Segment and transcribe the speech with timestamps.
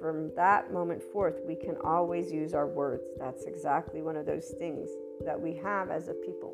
[0.00, 3.04] from that moment forth, we can always use our words.
[3.18, 4.88] That's exactly one of those things
[5.24, 6.52] that we have as a people.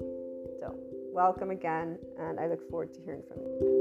[0.60, 0.75] So,
[1.12, 3.80] welcome again, and I look forward to hearing from you.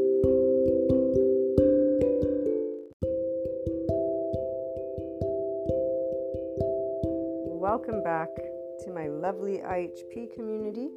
[7.60, 8.30] Welcome back
[8.86, 10.90] to my lovely IHP community.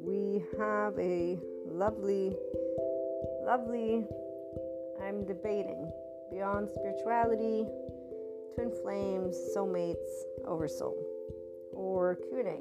[0.00, 2.36] We have a lovely,
[3.44, 4.06] lovely,
[5.02, 5.90] I'm debating
[6.32, 7.66] beyond spirituality,
[8.54, 9.96] twin flames, soulmates,
[10.46, 10.96] oversoul,
[11.72, 12.60] or Q&A.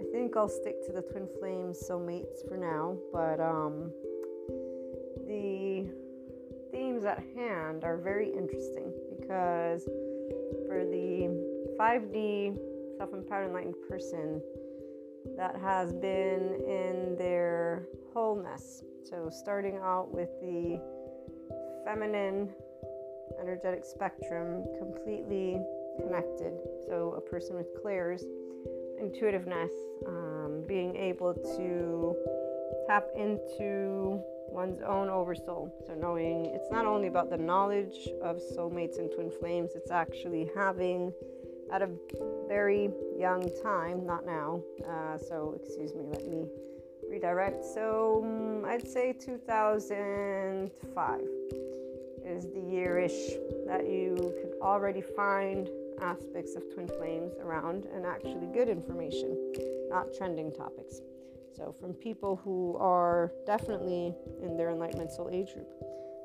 [0.00, 3.92] I think I'll stick to the twin flames, soulmates for now, but um,
[5.26, 5.86] the
[6.72, 9.84] themes at hand are very interesting because
[10.66, 11.28] for the
[11.78, 12.58] 5D
[12.98, 14.42] self empowered enlightened person
[15.36, 18.82] that has been in their wholeness.
[19.08, 20.80] So, starting out with the
[21.84, 22.48] feminine
[23.40, 25.60] energetic spectrum completely
[26.00, 26.52] connected.
[26.86, 28.24] So, a person with clairs,
[29.00, 29.72] intuitiveness,
[30.06, 32.16] um, being able to
[32.86, 35.72] tap into one's own oversoul.
[35.86, 40.50] So, knowing it's not only about the knowledge of soulmates and twin flames, it's actually
[40.54, 41.12] having
[41.72, 41.88] at a
[42.48, 44.60] very young time, not now.
[44.86, 46.44] Uh, so, excuse me, let me
[47.08, 47.64] redirect.
[47.64, 51.20] So, um, I'd say 2005
[52.32, 53.36] is the yearish
[53.66, 55.68] that you could already find
[56.00, 59.36] aspects of twin flames around and actually good information,
[59.90, 61.00] not trending topics.
[61.54, 65.68] So, from people who are definitely in their enlightenment soul age group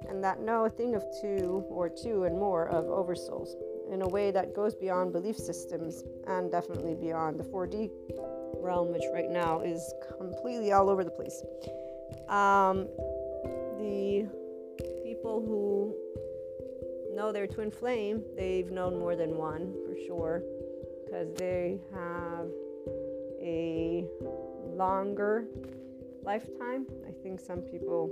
[0.08, 3.50] and that know a thing of two or two and more of oversouls
[3.92, 7.90] in a way that goes beyond belief systems and definitely beyond the 4D
[8.62, 11.44] realm, which right now is completely all over the place.
[12.30, 12.88] Um,
[13.78, 14.30] the
[15.18, 15.96] people who
[17.16, 20.44] know their twin flame, they've known more than one for sure
[21.04, 22.48] because they have
[23.42, 24.06] a
[24.76, 25.46] longer
[26.22, 26.86] lifetime.
[27.08, 28.12] I think some people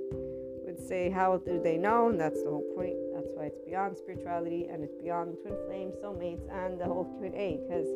[0.65, 2.09] would say, How do they know?
[2.09, 2.95] And that's the whole point.
[3.13, 7.59] That's why it's beyond spirituality and it's beyond twin flame, soulmates, and the whole Q&A.
[7.61, 7.87] Because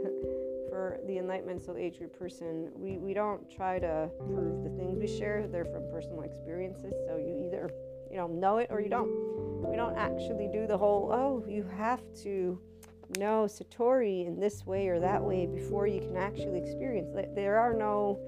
[0.70, 5.00] for the enlightenment soul age group person, we, we don't try to prove the things
[5.00, 5.48] we share.
[5.48, 6.94] They're from personal experiences.
[7.08, 7.72] So you either
[8.10, 9.10] you know know it or you don't.
[9.70, 12.60] We don't actually do the whole, oh, you have to
[13.18, 17.10] know Satori in this way or that way before you can actually experience.
[17.16, 18.20] it There are no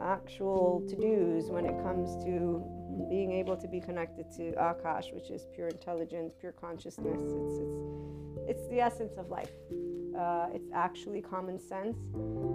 [0.00, 2.64] actual to dos when it comes to
[3.08, 7.18] being able to be connected to Akash, which is pure intelligence, pure consciousness.
[7.20, 9.52] It's, it's, it's the essence of life.
[10.18, 11.98] Uh, it's actually common sense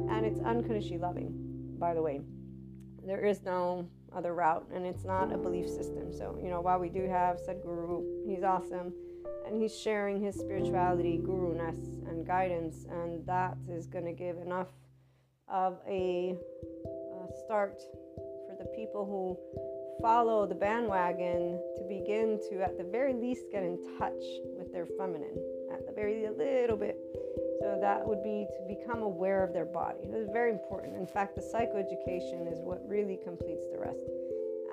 [0.09, 1.33] and it's unconditionally loving,
[1.77, 2.21] by the way.
[3.05, 6.13] There is no other route and it's not a belief system.
[6.13, 8.93] So, you know, while we do have Sadhguru, he's awesome
[9.45, 14.37] and he's sharing his spirituality, guru ness, and guidance, and that is going to give
[14.37, 14.69] enough
[15.47, 16.35] of a,
[16.85, 17.81] a start
[18.47, 19.37] for the people who
[20.01, 24.23] follow the bandwagon to begin to, at the very least, get in touch
[24.57, 25.37] with their feminine,
[25.81, 26.97] at the very little bit.
[27.59, 29.99] So that would be to become aware of their body.
[30.03, 30.95] It's very important.
[30.95, 33.99] In fact, the psychoeducation is what really completes the rest.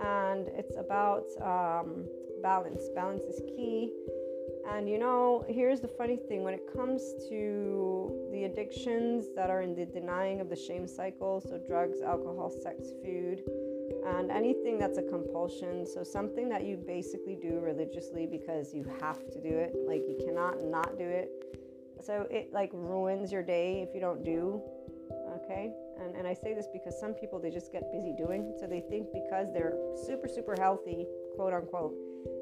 [0.02, 2.06] And it's about um,
[2.42, 2.88] balance.
[2.94, 3.92] Balance is key.
[4.70, 9.62] And you know, here's the funny thing when it comes to the addictions that are
[9.62, 13.42] in the denying of the shame cycle so drugs, alcohol, sex, food
[14.06, 19.18] and anything that's a compulsion so something that you basically do religiously because you have
[19.30, 21.30] to do it like you cannot not do it.
[22.00, 24.62] So it like ruins your day if you don't do
[25.42, 25.72] okay?
[26.00, 28.54] And, and i say this because some people they just get busy doing.
[28.60, 31.94] So they think because they're super super healthy quote unquote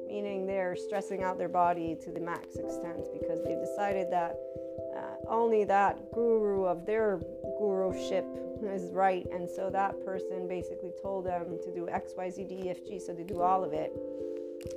[0.07, 4.37] meaning they're stressing out their body to the max extent because they've decided that
[5.29, 7.19] only that guru of their
[7.59, 8.25] guruship
[8.63, 9.25] is right.
[9.31, 12.77] And so that person basically told them to do X, Y, Z, D, E, F,
[12.85, 12.99] G.
[12.99, 13.91] So they do all of it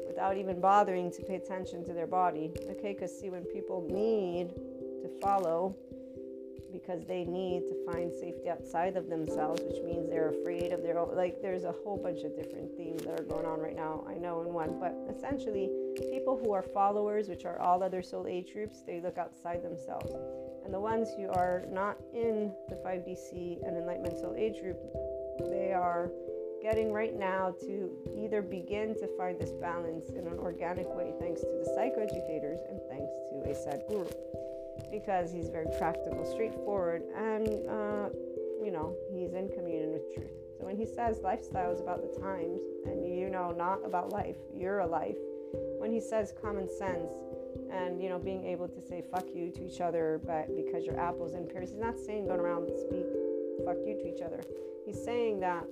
[0.06, 2.52] without even bothering to pay attention to their body.
[2.70, 4.50] Okay, because see, when people need
[5.02, 5.76] to follow
[6.72, 10.98] because they need to find safety outside of themselves, which means they're afraid of their
[10.98, 11.14] own.
[11.16, 14.04] Like, there's a whole bunch of different themes that are going on right now.
[14.08, 15.70] I know in one, but essentially,
[16.10, 20.12] people who are followers, which are all other soul age groups, they look outside themselves.
[20.64, 24.78] And the ones who are not in the 5DC and Enlightenment Soul Age group,
[25.50, 26.10] they are
[26.62, 31.40] getting right now to either begin to find this balance in an organic way thanks
[31.40, 34.49] to the psychoeducators and thanks to a sad Sadhguru
[34.90, 38.08] because he's very practical, straightforward, and uh,
[38.62, 40.30] you know, he's in communion with truth.
[40.58, 44.36] So when he says lifestyle is about the times and you know, not about life,
[44.54, 45.16] you're a life,
[45.78, 47.12] when he says common sense,
[47.72, 50.98] and you know being able to say fuck you to each other but because you're
[50.98, 53.04] apples and pears he's not saying going around and speak
[53.64, 54.40] fuck you to each other.
[54.86, 55.64] He's saying that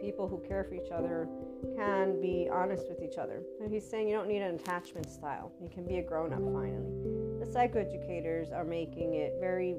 [0.00, 1.28] people who care for each other
[1.76, 3.42] can be honest with each other.
[3.60, 5.52] And he's saying you don't need an attachment style.
[5.60, 9.76] You can be a grown-up finally the psychoeducators are making it very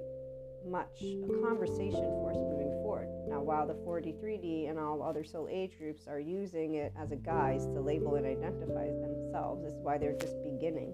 [0.68, 3.08] much a conversation for us moving forward.
[3.28, 7.12] Now, while the 4D, 3D, and all other soul age groups are using it as
[7.12, 10.94] a guise to label and identify themselves, this is why they're just beginning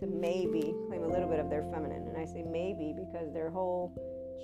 [0.00, 2.06] to maybe claim a little bit of their feminine.
[2.06, 3.92] And I say maybe because their whole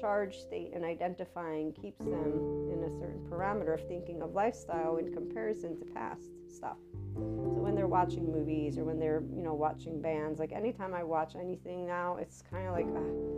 [0.00, 5.12] charge state and identifying keeps them in a certain parameter of thinking of lifestyle in
[5.12, 6.76] comparison to past stuff.
[7.14, 11.02] So when they're watching movies or when they're, you know, watching bands, like anytime I
[11.02, 13.34] watch anything now, it's kind of like uh,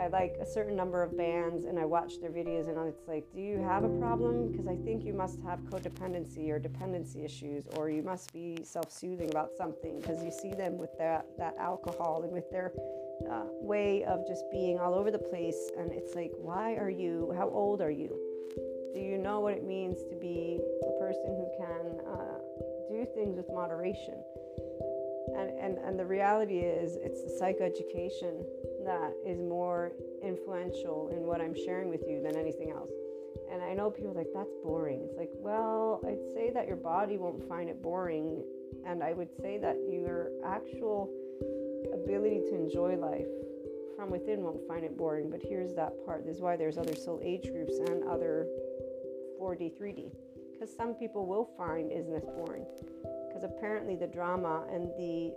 [0.00, 3.24] I like a certain number of bands and I watch their videos and it's like,
[3.34, 4.50] do you have a problem?
[4.50, 9.30] Because I think you must have codependency or dependency issues, or you must be self-soothing
[9.30, 12.72] about something because you see them with that that alcohol and with their
[13.28, 15.70] uh, way of just being all over the place.
[15.76, 17.34] And it's like, why are you?
[17.36, 18.16] How old are you?
[18.94, 22.07] Do you know what it means to be a person who can
[23.18, 24.22] things with moderation?
[25.36, 28.46] And, and, and the reality is, it's the psychoeducation
[28.86, 32.90] that is more influential in what I'm sharing with you than anything else.
[33.52, 35.02] And I know people like, that's boring.
[35.04, 38.42] It's like, well, I'd say that your body won't find it boring.
[38.86, 41.10] And I would say that your actual
[41.92, 43.26] ability to enjoy life
[43.96, 45.30] from within won't find it boring.
[45.30, 46.24] But here's that part.
[46.24, 48.46] This is why there's other soul age groups and other
[49.40, 50.10] 4D, 3D.
[50.58, 52.66] Because some people will find isn't this boring.
[53.28, 55.32] Because apparently the drama and the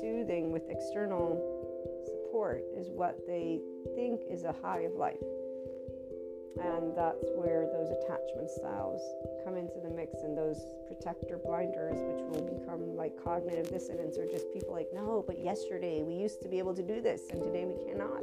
[0.00, 1.36] soothing with external
[2.06, 3.60] support is what they
[3.94, 5.20] think is a high of life.
[6.56, 9.02] And that's where those attachment styles
[9.44, 10.56] come into the mix and those
[10.86, 16.02] protector blinders, which will become like cognitive dissonance, or just people like, no, but yesterday
[16.02, 18.22] we used to be able to do this and today we cannot.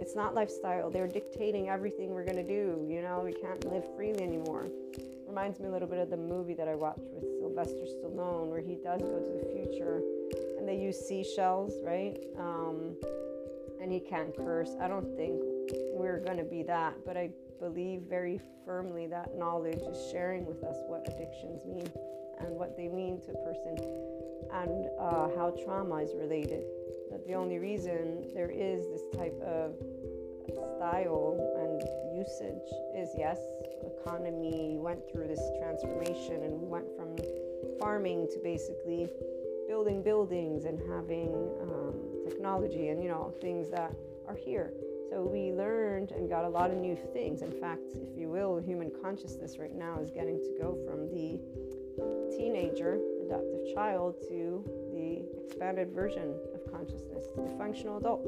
[0.00, 0.90] It's not lifestyle.
[0.90, 2.86] They're dictating everything we're going to do.
[2.88, 4.68] You know, we can't live freely anymore.
[5.26, 8.60] Reminds me a little bit of the movie that I watched with Sylvester Stallone, where
[8.60, 10.00] he does go to the future
[10.58, 12.16] and they use seashells, right?
[12.38, 12.96] Um,
[13.80, 14.70] and he can't curse.
[14.80, 15.40] I don't think
[15.92, 17.30] we're going to be that, but I
[17.60, 21.88] believe very firmly that knowledge is sharing with us what addictions mean
[22.40, 23.76] and what they mean to a person
[24.52, 26.64] and uh, how trauma is related.
[27.10, 29.74] That the only reason there is this type of
[30.76, 31.82] style and
[32.16, 33.38] usage is yes,
[34.00, 37.16] economy went through this transformation and we went from
[37.78, 39.08] farming to basically
[39.68, 41.28] building buildings and having
[41.62, 41.94] um,
[42.24, 43.92] technology and you know things that
[44.26, 44.72] are here
[45.10, 47.40] so we learned and got a lot of new things.
[47.40, 51.40] In fact, if you will, human consciousness right now is getting to go from the
[52.36, 56.34] teenager, adaptive child, to the expanded version
[56.70, 58.24] consciousness, the functional adult.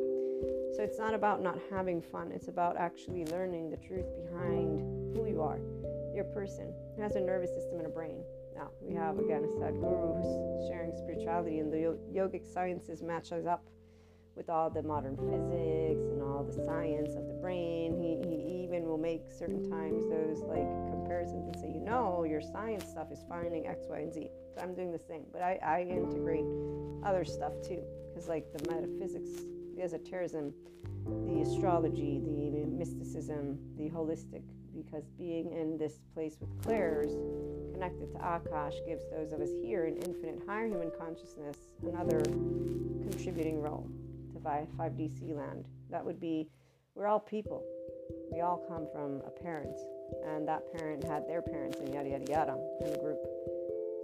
[0.77, 4.81] So it's not about not having fun, it's about actually learning the truth behind
[5.17, 5.61] who you are.
[6.15, 8.23] Your person has a nervous system and a brain.
[8.55, 13.65] Now, we have again a Sadhguru who's sharing spirituality, and the yogic sciences matches up
[14.37, 17.95] with all the modern physics and all the science of the brain.
[18.01, 22.41] He, he even will make certain times those like comparisons and say, you know, your
[22.41, 24.31] science stuff is finding X, Y, and Z.
[24.55, 26.47] So I'm doing the same, but I, I integrate
[27.05, 29.29] other stuff too, because like the metaphysics,
[29.77, 30.55] the esotericism,
[31.05, 34.43] the astrology, the mysticism, the holistic,
[34.75, 37.11] because being in this place with clairs
[37.75, 43.61] connected to Akash gives those of us here in infinite higher human consciousness another contributing
[43.61, 43.87] role.
[44.43, 45.67] 5, 5DC land.
[45.91, 46.49] That would be,
[46.95, 47.65] we're all people.
[48.33, 49.77] We all come from a parent,
[50.27, 53.19] and that parent had their parents, and yada, yada, yada, in the group.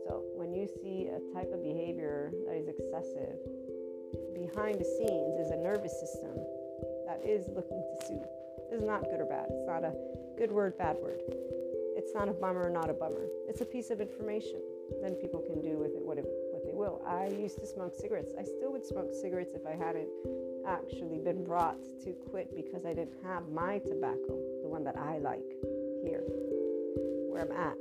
[0.07, 3.39] So when you see a type of behavior that is excessive,
[4.35, 6.35] behind the scenes is a nervous system
[7.07, 8.31] that is looking to soothe.
[8.71, 9.47] This is not good or bad.
[9.51, 9.95] It's not a
[10.39, 11.23] good word, bad word.
[11.97, 13.27] It's not a bummer not a bummer.
[13.49, 14.61] It's a piece of information.
[15.03, 16.27] Then people can do with it what it
[16.77, 17.03] will.
[17.07, 18.33] I used to smoke cigarettes.
[18.39, 20.09] I still would smoke cigarettes if I hadn't
[20.67, 25.19] actually been brought to quit because I didn't have my tobacco, the one that I
[25.19, 25.47] like
[26.05, 26.23] here,
[27.31, 27.77] where I'm at.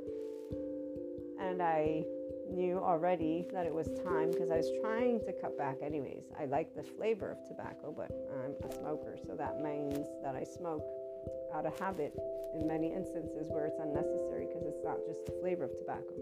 [1.38, 2.04] And I
[2.50, 6.24] knew already that it was time because I was trying to cut back anyways.
[6.38, 8.10] I like the flavor of tobacco, but
[8.44, 10.84] I'm a smoker, so that means that I smoke
[11.54, 12.14] out of habit
[12.54, 16.16] in many instances where it's unnecessary because it's not just the flavor of tobacco.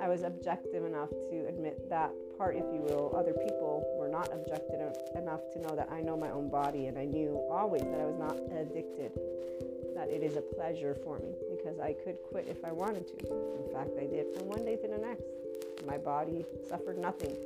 [0.00, 3.14] I was objective enough to admit that part, if you will.
[3.14, 4.80] Other people were not objective
[5.14, 8.06] enough to know that I know my own body and I knew always that I
[8.06, 9.12] was not addicted,
[9.94, 13.30] that it is a pleasure for me because I could quit if I wanted to.
[13.30, 15.28] In fact, I did from one day to the next.
[15.86, 17.36] My body suffered nothing.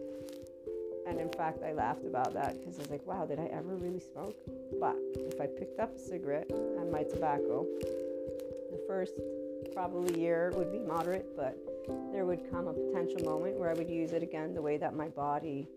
[1.07, 3.77] And in fact, I laughed about that because I was like, wow, did I ever
[3.77, 4.37] really smoke?
[4.81, 7.67] But if I picked up a cigarette and my tobacco,
[8.71, 9.15] the first
[9.75, 11.59] probably year would be moderate, but
[12.13, 14.95] there would come a potential moment where I would use it again the way that
[14.95, 15.69] my body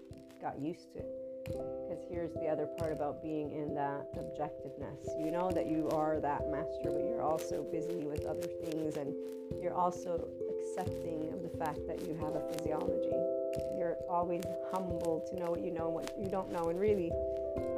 [0.41, 1.07] got used to it.
[1.45, 5.07] Because here's the other part about being in that objectiveness.
[5.17, 9.13] You know that you are that master, but you're also busy with other things, and
[9.61, 10.27] you're also
[10.59, 13.15] accepting of the fact that you have a physiology.
[13.77, 16.67] You're always humble to know what you know and what you don't know.
[16.67, 17.11] And really,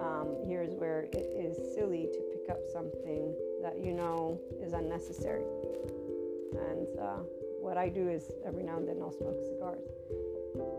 [0.01, 5.43] um, here's where it is silly to pick up something that you know is unnecessary.
[6.53, 7.23] And uh,
[7.61, 9.85] what I do is every now and then I'll smoke cigars.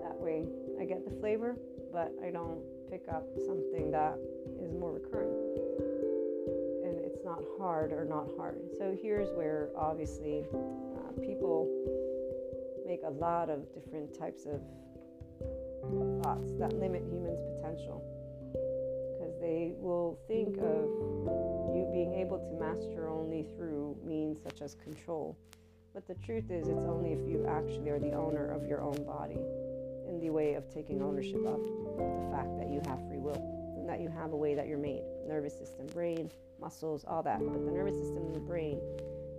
[0.02, 0.46] That way
[0.80, 1.56] I get the flavor,
[1.92, 4.18] but I don't pick up something that
[4.62, 5.30] is more recurrent.
[6.84, 8.60] And it's not hard or not hard.
[8.78, 11.68] So here's where obviously uh, people
[12.86, 14.60] make a lot of different types of
[16.22, 18.02] thoughts that limit humans' potential
[19.14, 20.88] because they will think of
[21.74, 25.36] you being able to master only through means such as control.
[25.92, 29.02] But the truth is, it's only if you actually are the owner of your own
[29.04, 29.40] body
[30.08, 31.60] in the way of taking ownership of
[31.96, 33.42] the fact that you have free will
[33.76, 37.38] and that you have a way that you're made nervous system, brain, muscles, all that.
[37.38, 38.80] But the nervous system and the brain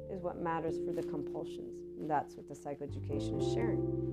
[0.10, 1.76] is what matters for the compulsions.
[2.00, 4.12] And that's what the psychoeducation is sharing.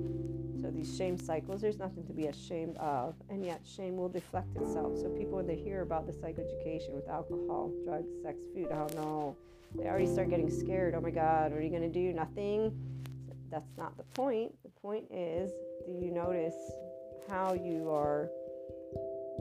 [0.61, 4.57] So these shame cycles, there's nothing to be ashamed of, and yet shame will deflect
[4.57, 4.99] itself.
[4.99, 9.37] So people, when they hear about the psychoeducation with alcohol, drugs, sex, food, oh no,
[9.75, 10.95] they already start getting scared.
[10.95, 12.13] Oh my God, what are you going to do?
[12.13, 12.73] Nothing.
[13.51, 14.53] That's not the point.
[14.63, 15.51] The point is,
[15.87, 16.57] do you notice
[17.29, 18.29] how you are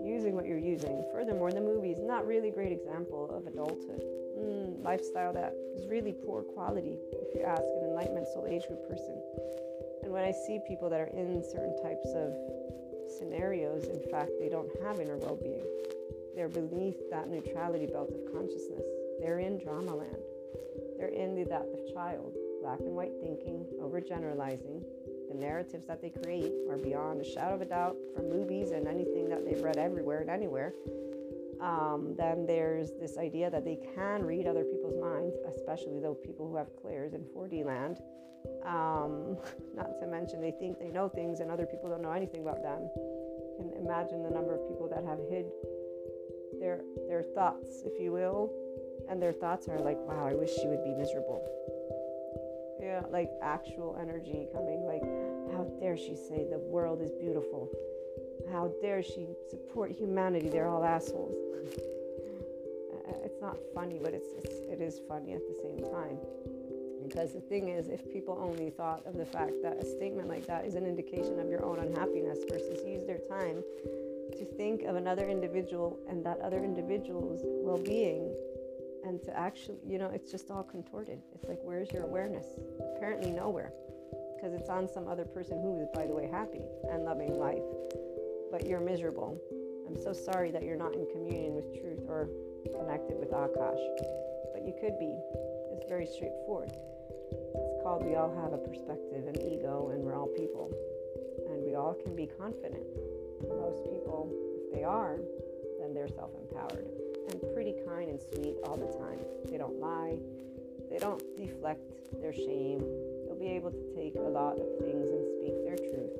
[0.04, 1.04] using what you're using?
[1.12, 4.04] Furthermore, the movie is not really a great example of adulthood.
[4.38, 8.88] Mm, lifestyle that is really poor quality, if you ask an enlightenment soul age group
[8.88, 9.22] person.
[10.04, 12.32] And when I see people that are in certain types of
[13.18, 15.66] scenarios, in fact, they don't have inner well being.
[16.38, 18.86] They're beneath that neutrality belt of consciousness.
[19.19, 20.21] They're in drama land.
[20.95, 24.84] They're in the adaptive child, black and white thinking, overgeneralizing.
[25.30, 28.88] The narratives that they create are beyond a shadow of a doubt from movies and
[28.88, 30.73] anything that they've read everywhere and anywhere.
[31.60, 36.47] Um, then there's this idea that they can read other people's minds, especially those people
[36.47, 37.97] who have clairs in 4D land.
[38.63, 39.38] Um,
[39.76, 42.62] not to mention, they think they know things and other people don't know anything about
[42.62, 42.89] them.
[43.58, 45.47] You can imagine the number of people that have hid
[46.60, 48.52] their their thoughts, if you will,
[49.10, 51.41] and their thoughts are like, "Wow, I wish she would be miserable."
[52.80, 55.04] Yeah, like actual energy coming, like,
[55.54, 57.70] "How dare she say the world is beautiful?
[58.52, 60.50] How dare she support humanity?
[60.50, 61.36] They're all assholes."
[63.08, 66.17] Uh, it's not funny, but it's, it's it is funny at the same time.
[67.08, 70.46] Because the thing is, if people only thought of the fact that a statement like
[70.48, 73.63] that is an indication of your own unhappiness versus use their time
[74.38, 78.34] to think of another individual and that other individual's well being
[79.06, 81.21] and to actually, you know, it's just all contorted.
[81.34, 82.45] It's like, where's your awareness?
[82.95, 83.71] Apparently, nowhere.
[84.36, 87.63] Because it's on some other person who is, by the way, happy and loving life.
[88.52, 89.39] But you're miserable.
[89.88, 92.28] I'm so sorry that you're not in communion with truth or
[92.65, 93.82] connected with Akash.
[94.54, 95.15] But you could be.
[95.71, 96.71] It's very straightforward.
[96.71, 100.71] It's called We All Have a Perspective and Ego, and we're all people.
[101.50, 102.84] And we all can be confident.
[103.45, 104.32] Most people,
[104.65, 105.17] if they are,
[105.80, 106.88] then they're self empowered
[107.30, 109.19] and pretty kind and sweet all the time.
[109.52, 110.17] They don't lie,
[110.89, 111.82] they don't deflect
[112.21, 112.80] their shame.
[113.26, 116.15] They'll be able to take a lot of things and speak their truth.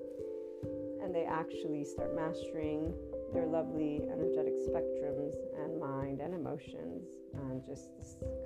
[1.02, 2.94] And they actually start mastering
[3.34, 7.90] their lovely energetic spectrums and mind and emotions and just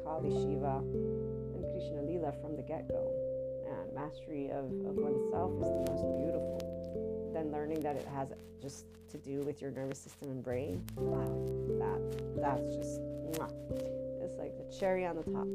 [0.03, 3.09] Kali Shiva and Krishna Lila from the get go.
[3.65, 6.80] And mastery of, of oneself is the most beautiful.
[7.33, 8.29] Then learning that it has
[8.61, 10.83] just to do with your nervous system and brain.
[10.95, 11.25] Wow,
[11.79, 13.51] that that's just mwah.
[14.21, 15.47] it's like the cherry on the top.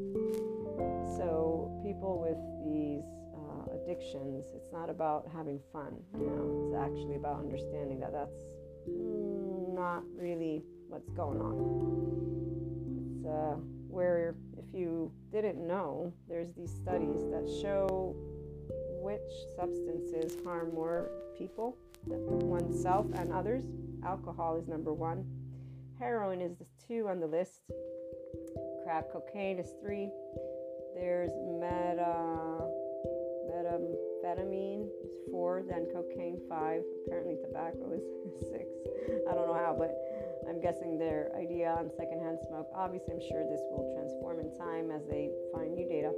[1.17, 5.97] So people with these uh, addictions, it's not about having fun.
[6.19, 8.43] You know, it's actually about understanding that that's
[8.87, 11.57] not really what's going on.
[13.19, 13.57] It's uh,
[13.89, 18.15] where if you didn't know, there's these studies that show
[19.01, 19.21] which
[19.57, 21.77] substances harm more people
[22.15, 23.65] oneself and others.
[24.05, 25.25] Alcohol is number one.
[25.99, 27.63] Heroin is the two on the list.
[28.85, 30.11] Crack cocaine is three.
[30.95, 32.63] There's meta
[33.51, 35.63] methamphetamine is four.
[35.69, 36.83] Then cocaine five.
[37.07, 38.03] Apparently tobacco is
[38.51, 38.65] six.
[39.29, 39.93] I don't know how, but
[40.49, 42.69] I'm guessing their idea on secondhand smoke.
[42.75, 46.13] Obviously, I'm sure this will transform in time as they find new data.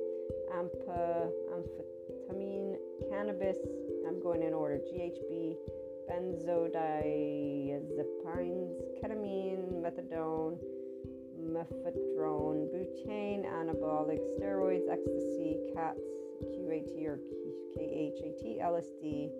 [0.55, 0.75] Amp-
[1.55, 2.77] amphetamine,
[3.11, 3.57] cannabis.
[4.09, 4.79] I'm going in order.
[4.79, 5.57] GHB,
[6.11, 10.57] benzodiazepines, ketamine, methadone,
[11.39, 16.01] mephedrone, butane, anabolic steroids, ecstasy, CATS,
[16.43, 17.19] QAT or
[17.77, 19.31] KHAT, LSD,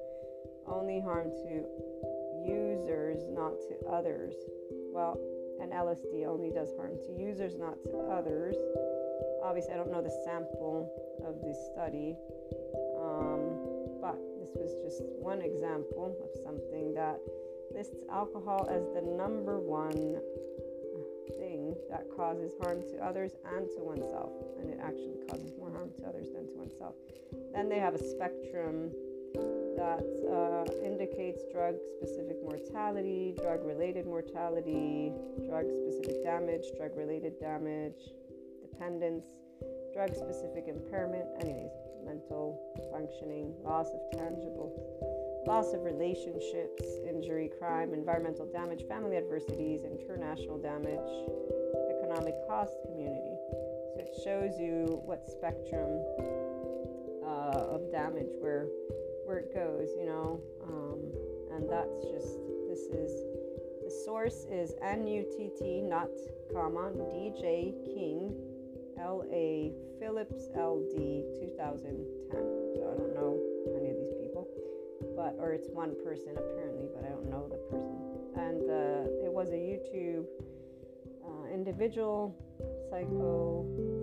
[0.67, 1.65] only harm to
[2.47, 4.33] users, not to others.
[4.93, 5.17] Well,
[5.61, 8.55] and LSD only does harm to users, not to others.
[9.43, 10.89] Obviously, I don't know the sample
[11.25, 12.15] of this study,
[12.97, 17.19] um, but this was just one example of something that
[17.73, 20.19] lists alcohol as the number one
[21.37, 25.89] thing that causes harm to others and to oneself, and it actually causes more harm
[25.97, 26.95] to others than to oneself.
[27.53, 28.91] Then they have a spectrum
[29.33, 35.11] that uh, indicates drug specific mortality, drug related mortality,
[35.47, 37.97] drug specific damage, drug related damage,
[38.61, 39.25] dependence,
[39.93, 41.71] drug specific impairment, anyways,
[42.05, 42.59] mental
[42.91, 44.71] functioning, loss of tangible,
[45.47, 51.11] loss of relationships, injury, crime, environmental damage, family adversities, international damage,
[51.97, 53.35] economic cost, community.
[53.93, 56.01] So it shows you what spectrum
[57.25, 58.67] uh, of damage where
[59.31, 60.41] where it goes, you know.
[60.67, 60.99] Um,
[61.55, 62.35] and that's just,
[62.67, 63.23] this is,
[63.79, 66.09] the source is NUTT, not
[66.51, 68.35] comma, DJ King,
[68.99, 69.71] LA
[70.03, 72.43] Phillips LD 2010.
[72.75, 73.39] So I don't know
[73.79, 74.49] any of these people,
[75.15, 77.95] but, or it's one person apparently, but I don't know the person.
[78.35, 80.25] And uh, it was a YouTube
[81.23, 82.35] uh, individual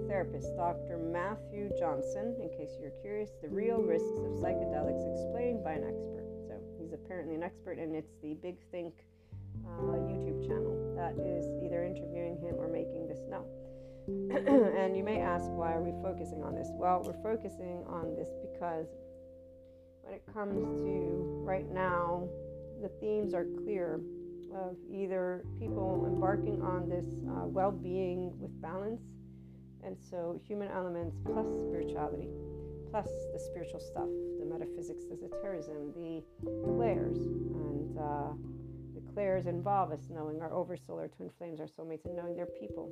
[0.09, 0.99] psychotherapist, Dr.
[0.99, 6.25] Matthew Johnson, in case you're curious, the real risks of psychedelics explained by an expert.
[6.49, 8.95] So he's apparently an expert, and it's the Big Think
[9.67, 13.45] uh, YouTube channel that is either interviewing him or making this known.
[14.77, 16.69] and you may ask, why are we focusing on this?
[16.73, 18.87] Well, we're focusing on this because
[20.03, 22.27] when it comes to right now,
[22.81, 24.01] the themes are clear
[24.55, 29.03] of either people embarking on this uh, well being with balance,
[29.85, 32.29] and so human elements plus spirituality,
[32.91, 34.09] plus the spiritual stuff,
[34.41, 36.23] the metaphysics, the esotericism, the
[36.65, 38.33] clairs, and uh,
[38.95, 42.49] the clairs involve us knowing our oversoul, our twin flames, our soulmates, and knowing their
[42.59, 42.91] people,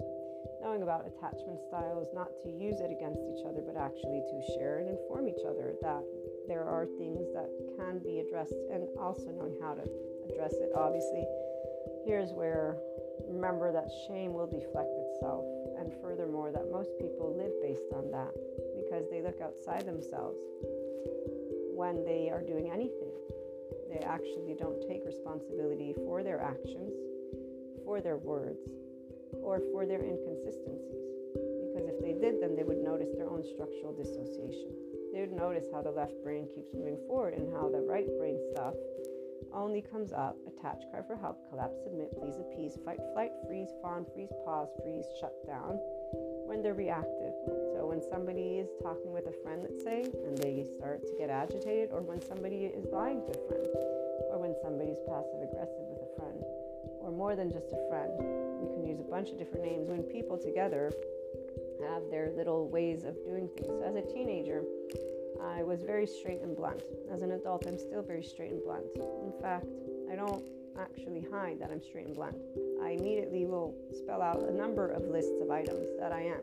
[0.62, 4.78] knowing about attachment styles, not to use it against each other, but actually to share
[4.78, 6.02] and inform each other that
[6.48, 9.82] there are things that can be addressed, and also knowing how to
[10.30, 11.24] address it, obviously.
[12.06, 12.76] Here's where
[13.26, 15.44] remember that shame will deflect itself,
[15.86, 18.34] and furthermore, that most people live based on that
[18.74, 20.42] because they look outside themselves
[21.70, 23.14] when they are doing anything.
[23.86, 26.90] They actually don't take responsibility for their actions,
[27.86, 28.66] for their words,
[29.38, 31.06] or for their inconsistencies.
[31.70, 34.74] Because if they did, then they would notice their own structural dissociation.
[35.14, 38.42] They would notice how the left brain keeps moving forward and how the right brain
[38.50, 38.74] stuff
[39.52, 44.06] only comes up attach, cry for help, collapse, submit, please appease, fight, flight, freeze, fawn,
[44.14, 45.78] freeze, pause, freeze, shut down
[46.46, 47.34] when they're reactive.
[47.74, 51.30] So when somebody is talking with a friend, let's say, and they start to get
[51.30, 53.66] agitated, or when somebody is lying to a friend,
[54.30, 56.40] or when somebody's passive aggressive with a friend,
[57.00, 58.12] or more than just a friend.
[58.62, 60.92] We can use a bunch of different names when people together
[61.90, 63.66] have their little ways of doing things.
[63.66, 64.62] So as a teenager,
[65.42, 66.82] I was very straight and blunt.
[67.12, 68.84] As an adult, I'm still very straight and blunt.
[68.96, 69.66] In fact,
[70.10, 70.44] I don't
[70.80, 72.36] actually hide that I'm straight and blunt.
[72.82, 76.40] I immediately will spell out a number of lists of items that I am.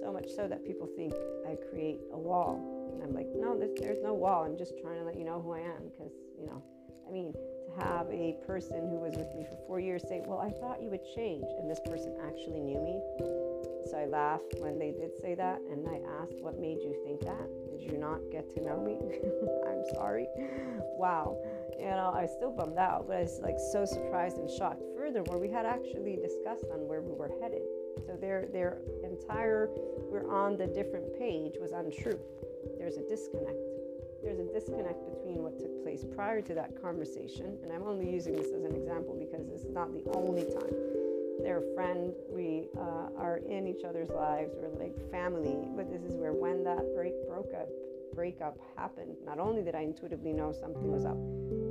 [0.00, 1.14] So much so that people think
[1.46, 2.58] I create a wall.
[2.94, 4.44] And I'm like, no, this, there's no wall.
[4.44, 6.62] I'm just trying to let you know who I am because, you know,
[7.06, 10.38] I mean, to have a person who was with me for four years say, well,
[10.38, 13.00] I thought you would change, and this person actually knew me.
[13.90, 17.20] So I laughed when they did say that, and I asked, what made you think
[17.22, 17.48] that?
[17.80, 18.98] Did you not get to know me?
[19.68, 20.26] I'm sorry.
[20.98, 21.38] Wow.
[21.78, 24.82] You know, I was still bummed out, but I was like so surprised and shocked.
[24.94, 27.62] Furthermore, we had actually discussed on where we were headed.
[28.06, 29.70] So their their entire
[30.12, 32.20] we're on the different page was untrue.
[32.76, 33.56] There's a disconnect.
[34.22, 38.36] There's a disconnect between what took place prior to that conversation, and I'm only using
[38.36, 40.99] this as an example because it's not the only time.
[41.42, 42.12] They're a friend.
[42.28, 44.52] We uh, are in each other's lives.
[44.54, 45.68] We're like family.
[45.76, 47.68] But this is where when that break broke up
[48.14, 51.16] breakup happened, not only did I intuitively know something was up,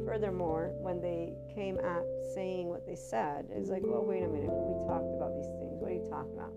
[0.05, 2.03] furthermore, when they came at
[2.33, 5.75] saying what they said, it's like, well, wait a minute, we talked about these things.
[5.77, 6.53] What are you talking about?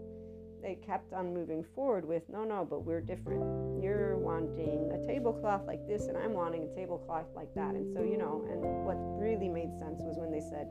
[0.62, 3.42] They kept on moving forward with, no, no, but we're different.
[3.82, 7.74] You're wanting a tablecloth like this, and I'm wanting a tablecloth like that.
[7.74, 10.70] And so, you know, and what really made sense was when they said,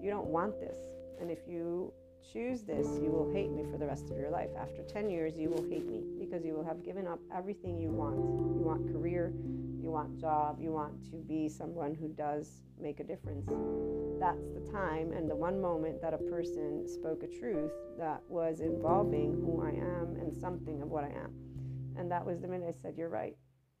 [0.00, 0.76] you don't want this.
[1.20, 1.92] And if you
[2.32, 4.50] choose this, you will hate me for the rest of your life.
[4.58, 7.90] After 10 years, you will hate me because you will have given up everything you
[7.90, 8.16] want.
[8.56, 9.32] You want career,
[9.80, 13.46] you want job, you want to be someone who does make a difference.
[14.18, 18.60] That's the time and the one moment that a person spoke a truth that was
[18.60, 21.32] involving who I am and something of what I am.
[21.96, 23.36] And that was the minute I said, You're right.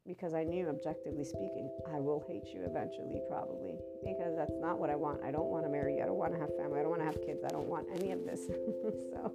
[0.06, 3.74] Because I knew, objectively speaking, I will hate you eventually, probably.
[4.04, 5.20] Because that's not what I want.
[5.24, 6.02] I don't want to marry you.
[6.02, 6.78] I don't want to have family.
[6.78, 7.42] I don't want to have kids.
[7.44, 8.46] I don't want any of this.
[9.10, 9.32] so,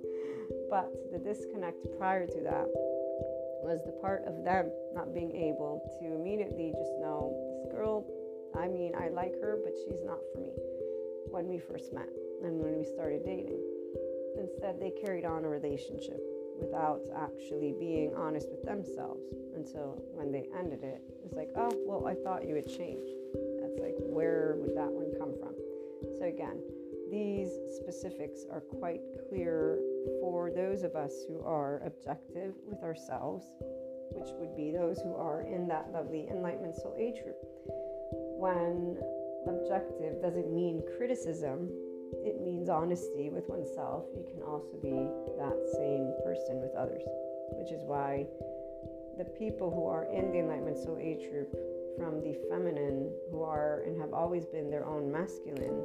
[0.69, 2.71] but the disconnect prior to that
[3.61, 8.07] was the part of them not being able to immediately just know this girl,
[8.55, 10.51] I mean, I like her, but she's not for me
[11.29, 12.09] when we first met
[12.43, 13.61] and when we started dating.
[14.39, 16.19] Instead, they carried on a relationship
[16.61, 19.23] without actually being honest with themselves.
[19.55, 23.13] And so when they ended it, it's like, oh, well, I thought you had changed.
[23.59, 25.55] That's like, where would that one come from?
[26.17, 26.61] So again,
[27.11, 29.79] these specifics are quite clear
[30.21, 33.45] for those of us who are objective with ourselves,
[34.13, 37.37] which would be those who are in that lovely enlightenment soul age group.
[38.39, 38.97] When
[39.47, 41.69] objective doesn't mean criticism,
[42.23, 44.05] it means honesty with oneself.
[44.15, 45.07] You can also be
[45.37, 47.03] that same person with others,
[47.57, 48.25] which is why
[49.17, 51.51] the people who are in the Enlightenment Soul Age group
[51.97, 55.83] from the feminine, who are and have always been their own masculine,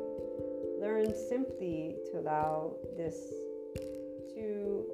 [0.81, 3.33] learn simply to allow this
[4.35, 4.85] two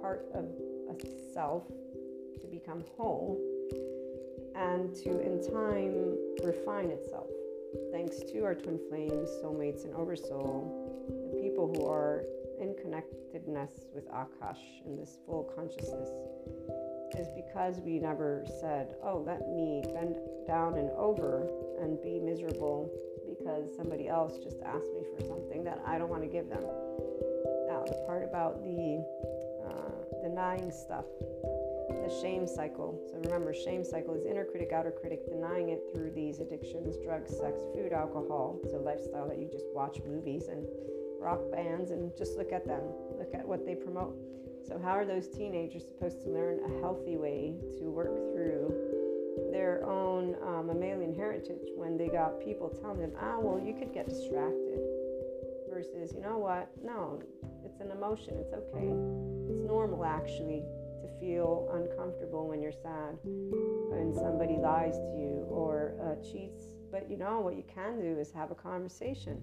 [0.00, 0.44] part of
[0.90, 1.66] a self
[2.40, 3.40] to become whole
[4.54, 7.28] and to in time refine itself
[7.92, 12.24] thanks to our twin flames, soulmates, and oversoul, the people who are
[12.60, 16.10] in connectedness with Akash in this full consciousness,
[17.18, 20.16] is because we never said, Oh, let me bend
[20.46, 21.48] down and over
[21.80, 22.90] and be miserable
[23.28, 26.62] because somebody else just asked me for something that I don't want to give them.
[27.68, 29.04] Now, the part about the
[29.66, 31.04] uh, denying stuff
[32.02, 33.00] the shame cycle.
[33.10, 37.36] So remember, shame cycle is inner critic, outer critic, denying it through these addictions, drugs,
[37.36, 38.58] sex, food, alcohol.
[38.72, 40.66] A lifestyle that you just watch movies and
[41.20, 42.82] rock bands and just look at them,
[43.18, 44.16] look at what they promote.
[44.66, 48.72] So, how are those teenagers supposed to learn a healthy way to work through
[49.52, 53.92] their own um, mammalian heritage when they got people telling them, ah, well, you could
[53.92, 54.80] get distracted?
[55.70, 56.70] Versus, you know what?
[56.84, 57.20] No,
[57.64, 58.34] it's an emotion.
[58.38, 58.94] It's okay.
[59.50, 60.62] It's normal, actually,
[61.24, 66.68] feel uncomfortable when you're sad when somebody lies to you or uh, cheats.
[66.92, 69.40] But you know, what you can do is have a conversation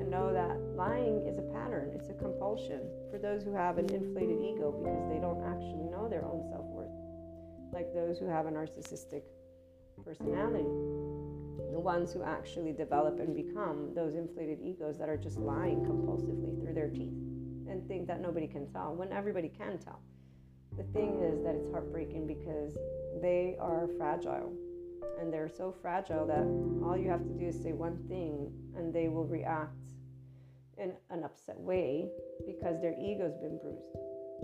[0.00, 3.92] and know that lying is a pattern, it's a compulsion for those who have an
[3.92, 6.90] inflated ego because they don't actually know their own self worth,
[7.72, 9.22] like those who have a narcissistic
[10.04, 10.64] personality.
[11.70, 16.60] The ones who actually develop and become those inflated egos that are just lying compulsively
[16.60, 17.14] through their teeth
[17.70, 20.00] and think that nobody can tell when everybody can tell
[20.80, 22.72] the thing is that it's heartbreaking because
[23.20, 24.50] they are fragile
[25.20, 26.40] and they're so fragile that
[26.82, 29.76] all you have to do is say one thing and they will react
[30.78, 32.08] in an upset way
[32.46, 33.92] because their ego's been bruised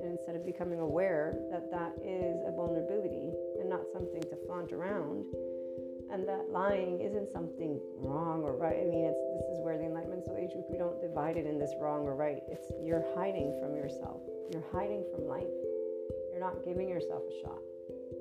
[0.02, 4.72] and instead of becoming aware that that is a vulnerability and not something to flaunt
[4.72, 5.24] around
[6.12, 8.78] and that lying isn't something wrong or right.
[8.78, 11.58] I mean, it's this is where the enlightenment soul age we don't divide it in
[11.58, 12.42] this wrong or right.
[12.46, 14.20] It's you're hiding from yourself.
[14.52, 15.50] You're hiding from life.
[16.36, 17.62] You're not giving yourself a shot.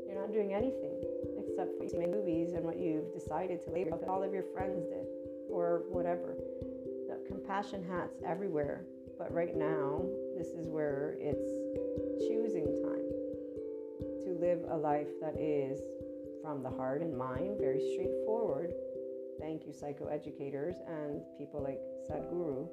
[0.07, 1.03] You're not doing anything
[1.37, 5.05] except for movies and what you've decided to label all of your friends did
[5.51, 6.33] or whatever.
[7.09, 8.85] The compassion hats everywhere.
[9.19, 10.01] But right now,
[10.37, 11.51] this is where it's
[12.25, 13.11] choosing time
[14.23, 15.81] to live a life that is
[16.41, 18.71] from the heart and mind, very straightforward.
[19.41, 22.69] Thank you, psychoeducators and people like Sadhguru,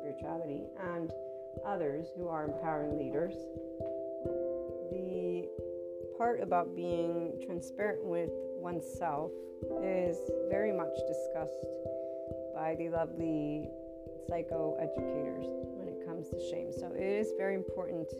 [0.00, 0.62] spirituality,
[0.96, 1.12] and
[1.66, 3.34] others who are empowering leaders
[6.16, 9.30] part about being transparent with oneself
[9.82, 10.16] is
[10.50, 11.54] very much discussed
[12.54, 13.68] by the lovely
[14.30, 16.72] psychoeducators when it comes to shame.
[16.72, 18.10] So it is very important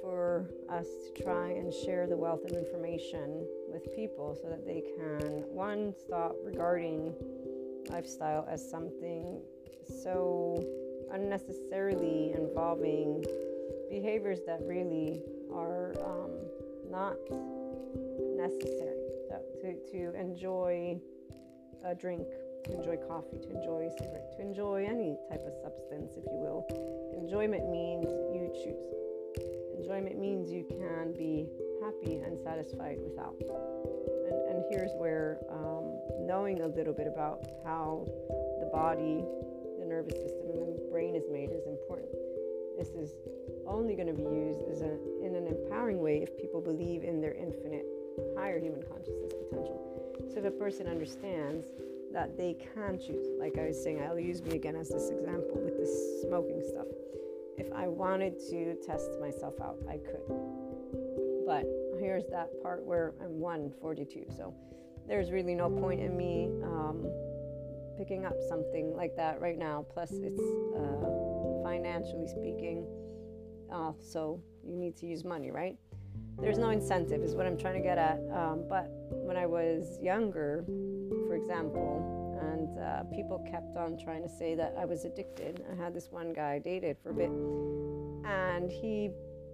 [0.00, 4.82] for us to try and share the wealth of information with people so that they
[4.96, 7.14] can, one, stop regarding
[7.90, 9.40] lifestyle as something
[10.02, 10.64] so
[11.12, 13.24] unnecessarily involving
[13.90, 15.22] behaviors that really
[15.52, 16.30] are um,
[16.90, 17.16] not
[18.36, 19.00] necessary.
[19.28, 21.00] So to, to enjoy
[21.84, 22.26] a drink,
[22.64, 26.66] to enjoy coffee, to enjoy cigarette, to enjoy any type of substance, if you will.
[27.16, 29.06] Enjoyment means you choose.
[29.78, 31.46] Enjoyment means you can be
[31.82, 33.36] happy and satisfied without.
[33.38, 35.94] And, and here's where um,
[36.26, 38.06] knowing a little bit about how
[38.58, 39.22] the body,
[39.78, 42.10] the nervous system, and the brain is made is important.
[42.78, 43.14] This is
[43.68, 47.20] only going to be used as a, in an empowering way if people believe in
[47.20, 47.86] their infinite
[48.36, 49.82] higher human consciousness potential.
[50.32, 51.66] So if a person understands
[52.12, 55.60] that they can choose, like I was saying, I'll use me again as this example
[55.62, 56.86] with this smoking stuff.
[57.58, 60.22] If I wanted to test myself out, I could.
[61.46, 61.64] But
[61.98, 64.26] here's that part where I'm 142.
[64.36, 64.54] So
[65.08, 67.06] there's really no point in me um,
[67.96, 69.86] picking up something like that right now.
[69.92, 70.40] Plus, it's
[70.76, 72.86] uh, financially speaking,
[73.86, 75.76] uh, so you need to use money, right?
[76.38, 78.20] There's no incentive, is what I'm trying to get at.
[78.32, 80.64] Um, but when I was younger,
[81.26, 85.64] for example, and uh, people kept on trying to say that I was addicted.
[85.72, 87.30] I had this one guy I dated for a bit,
[88.30, 89.10] and he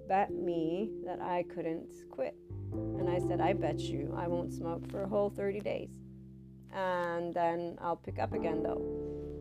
[0.08, 2.34] bet me that I couldn't quit.
[2.72, 5.90] And I said, I bet you I won't smoke for a whole 30 days.
[6.74, 8.82] And then I'll pick up again, though.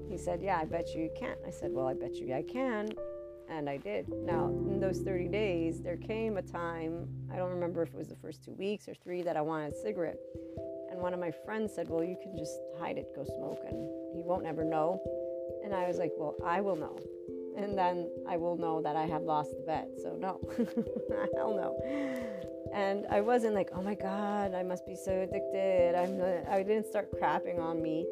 [0.10, 1.40] He said, Yeah, I bet you you can't.
[1.48, 2.90] I said, Well, I bet you I can.
[3.52, 4.08] And I did.
[4.10, 8.08] Now, in those 30 days, there came a time, I don't remember if it was
[8.08, 10.18] the first two weeks or three, that I wanted a cigarette.
[10.90, 13.78] And one of my friends said, Well, you can just hide it, go smoke, and
[14.16, 15.02] he won't ever know.
[15.64, 16.98] And I was like, Well, I will know.
[17.58, 19.90] And then I will know that I have lost the bet.
[20.02, 20.40] So, no,
[21.36, 21.78] hell no.
[22.74, 25.96] And I wasn't like, Oh my God, I must be so addicted.
[25.96, 28.08] I'm not, I didn't start crapping on me.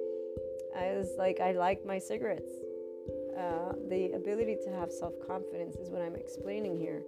[0.78, 2.52] I was like, I like my cigarettes.
[3.40, 7.04] Uh, the ability to have self confidence is what I'm explaining here,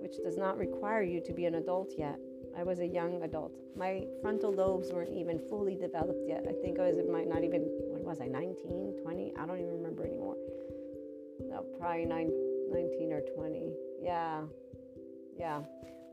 [0.00, 2.18] which does not require you to be an adult yet.
[2.56, 3.52] I was a young adult.
[3.76, 6.46] My frontal lobes weren't even fully developed yet.
[6.48, 9.32] I think I was might not even what was I 19, 20?
[9.38, 10.36] I don't even remember anymore.
[11.48, 12.30] No, probably nine,
[12.72, 13.72] 19 or 20.
[14.02, 14.42] Yeah.
[15.38, 15.60] Yeah.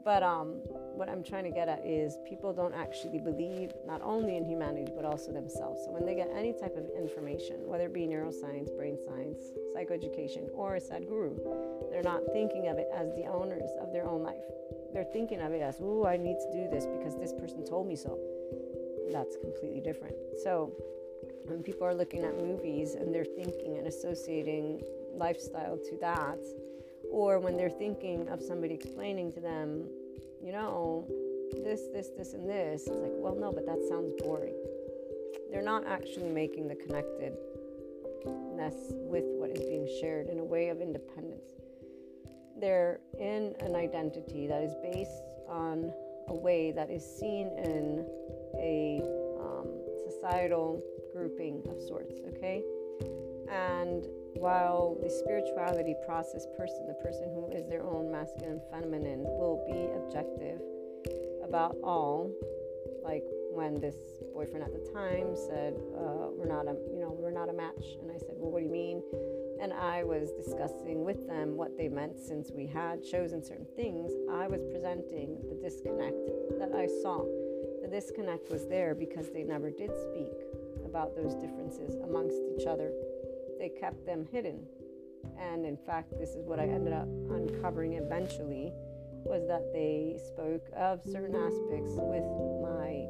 [0.07, 0.63] But um,
[0.95, 4.93] what I'm trying to get at is people don't actually believe not only in humanity
[4.95, 5.83] but also themselves.
[5.83, 9.37] So when they get any type of information, whether it be neuroscience, brain science,
[9.75, 14.23] psychoeducation, or a Sadhguru, they're not thinking of it as the owners of their own
[14.23, 14.47] life
[14.93, 17.87] they're thinking of it as, oh, I need to do this because this person told
[17.87, 18.17] me so.
[19.11, 20.15] That's completely different.
[20.43, 20.73] So
[21.45, 24.81] when people are looking at movies and they're thinking and associating
[25.13, 26.39] lifestyle to that,
[27.11, 29.87] or when they're thinking of somebody explaining to them,
[30.43, 31.07] you know,
[31.63, 34.55] this, this, this, and this, it's like, well, no, but that sounds boring.
[35.51, 37.37] They're not actually making the connectedness
[39.07, 41.57] with what is being shared in a way of independence
[42.59, 45.91] they're in an identity that is based on
[46.27, 48.05] a way that is seen in
[48.59, 49.01] a
[49.39, 49.67] um,
[50.09, 50.81] societal
[51.13, 52.63] grouping of sorts, okay?
[53.49, 54.05] And
[54.39, 59.63] while the spirituality process person, the person who is their own masculine and feminine, will
[59.65, 60.61] be objective
[61.43, 62.31] about all,
[63.03, 63.95] like when this
[64.33, 67.97] boyfriend at the time said, uh, "We're not a, you know, we're not a match,"
[68.01, 69.01] and I said, "Well, what do you mean?"
[69.59, 74.11] and I was discussing with them what they meant since we had chosen certain things,
[74.31, 76.29] I was presenting the disconnect
[76.59, 77.25] that I saw.
[77.81, 80.33] The disconnect was there because they never did speak
[80.85, 82.91] about those differences amongst each other.
[83.59, 84.65] They kept them hidden.
[85.39, 88.71] And in fact, this is what I ended up uncovering eventually
[89.23, 92.23] was that they spoke of certain aspects with
[92.63, 93.05] my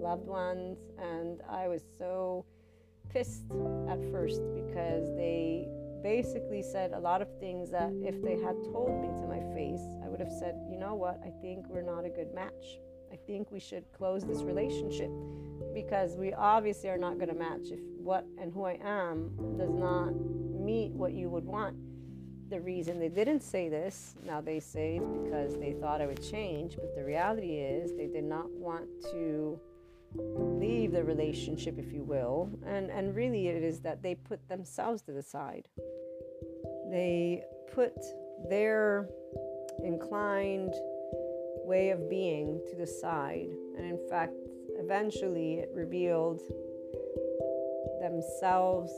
[0.00, 2.44] loved ones and I was so
[3.10, 3.44] pissed
[3.88, 5.68] at first because they
[6.02, 9.80] basically said a lot of things that if they had told me to my face,
[10.04, 12.78] I would have said, you know what, I think we're not a good match.
[13.12, 15.10] I think we should close this relationship
[15.72, 19.72] because we obviously are not going to match if what and who I am does
[19.72, 21.76] not meet what you would want.
[22.50, 26.22] The reason they didn't say this, now they say it's because they thought I would
[26.22, 29.58] change, but the reality is they did not want to
[30.14, 32.50] leave the relationship, if you will.
[32.66, 35.68] And, and really, it is that they put themselves to the side.
[36.90, 37.42] They
[37.72, 37.94] put
[38.50, 39.08] their
[39.82, 40.74] inclined
[41.64, 43.48] way of being to the side.
[43.76, 44.34] And in fact,
[44.78, 46.42] eventually, it revealed
[48.04, 48.92] themselves,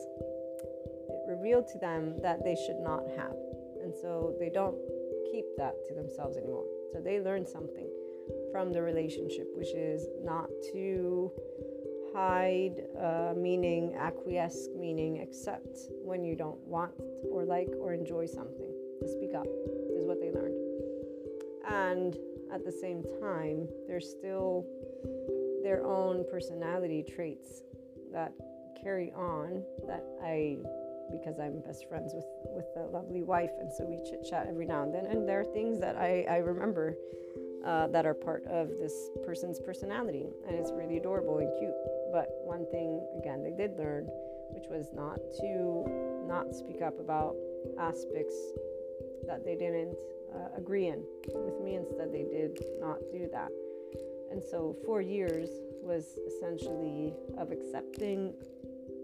[1.08, 3.36] it revealed to them that they should not have.
[3.82, 4.76] And so they don't
[5.30, 6.66] keep that to themselves anymore.
[6.92, 7.88] So they learn something
[8.50, 11.30] from the relationship, which is not to
[12.12, 16.92] hide, uh, meaning acquiesce, meaning accept when you don't want
[17.30, 18.72] or like or enjoy something.
[19.02, 19.46] To speak up
[19.94, 20.58] is what they learned.
[21.68, 22.16] And
[22.52, 24.66] at the same time, there's still
[25.62, 27.62] their own personality traits
[28.12, 28.32] that
[28.82, 30.58] carry on that I
[31.10, 34.66] because I'm best friends with with a lovely wife and so we chit chat every
[34.66, 36.96] now and then and there are things that I, I remember
[37.66, 40.26] uh, that are part of this person's personality.
[40.46, 41.74] And it's really adorable and cute.
[42.12, 44.06] But one thing, again, they did learn,
[44.54, 47.34] which was not to not speak up about
[47.80, 48.34] aspects
[49.26, 49.96] that they didn't
[50.32, 51.02] uh, agree in
[51.34, 51.74] with me.
[51.74, 53.50] Instead, they did not do that.
[54.30, 55.48] And so, four years
[55.82, 58.34] was essentially of accepting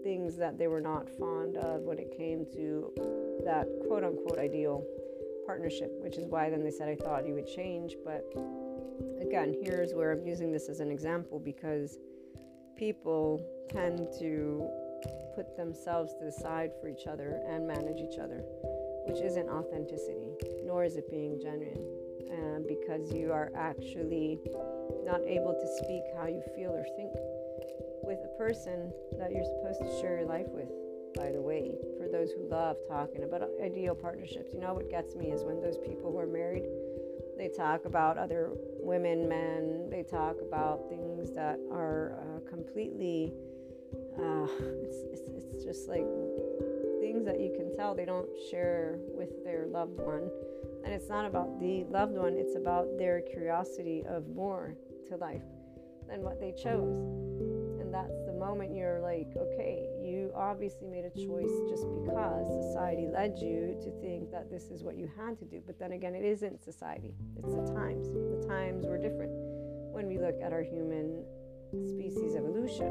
[0.03, 2.91] things that they were not fond of when it came to
[3.45, 4.83] that quote unquote ideal
[5.45, 8.23] partnership, which is why then they said I thought you would change, but
[9.21, 11.97] again, here's where I'm using this as an example because
[12.75, 14.67] people tend to
[15.35, 18.43] put themselves to the side for each other and manage each other,
[19.07, 20.33] which isn't authenticity,
[20.65, 21.83] nor is it being genuine.
[22.31, 24.39] And because you are actually
[25.05, 27.11] not able to speak how you feel or think
[28.03, 30.69] with a person that you're supposed to share your life with,
[31.15, 34.51] by the way, for those who love talking about ideal partnerships.
[34.53, 36.63] You know what gets me is when those people who are married
[37.37, 39.89] they talk about other women, men.
[39.89, 43.33] They talk about things that are uh, completely.
[44.17, 44.47] Uh,
[44.83, 46.05] it's, it's it's just like
[46.99, 50.29] things that you can tell they don't share with their loved one,
[50.83, 52.33] and it's not about the loved one.
[52.37, 54.75] It's about their curiosity of more
[55.09, 55.43] to life
[56.07, 56.95] than what they chose,
[57.93, 63.37] that's the moment you're like, okay, you obviously made a choice just because society led
[63.37, 65.61] you to think that this is what you had to do.
[65.65, 68.07] But then again, it isn't society, it's the times.
[68.09, 69.31] The times were different
[69.93, 71.23] when we look at our human
[71.87, 72.89] species evolution,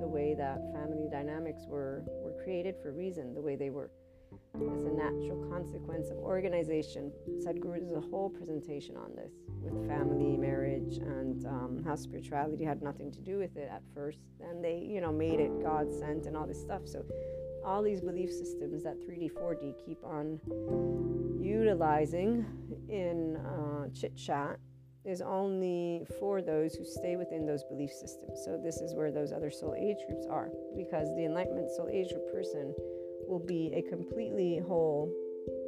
[0.00, 3.90] the way that family dynamics were, were created for reason, the way they were
[4.76, 7.12] as a natural consequence of organization.
[7.44, 12.82] Sadhguru does a whole presentation on this with family, marriage, and um, how spirituality had
[12.82, 14.18] nothing to do with it at first.
[14.40, 16.82] And they, you know, made it God sent and all this stuff.
[16.86, 17.04] So
[17.64, 20.40] all these belief systems that 3D, 4D keep on
[21.40, 22.44] utilizing
[22.88, 24.58] in uh, chit chat
[25.04, 28.40] is only for those who stay within those belief systems.
[28.44, 32.10] So this is where those other soul age groups are, because the enlightenment soul age
[32.10, 32.74] group person
[33.32, 35.10] will be a completely whole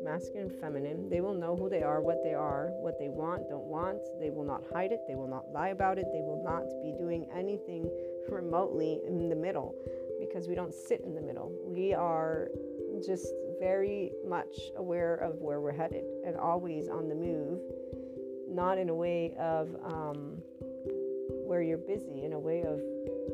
[0.04, 1.08] masculine feminine.
[1.08, 4.00] They will know who they are, what they are, what they want, don't want.
[4.20, 5.00] They will not hide it.
[5.08, 6.04] They will not lie about it.
[6.12, 7.90] They will not be doing anything
[8.28, 9.74] remotely in the middle
[10.20, 11.50] because we don't sit in the middle.
[11.64, 12.48] We are
[13.04, 17.60] just very much aware of where we're headed and always on the move,
[18.46, 20.42] not in a way of um,
[21.46, 22.78] where you're busy, in a way of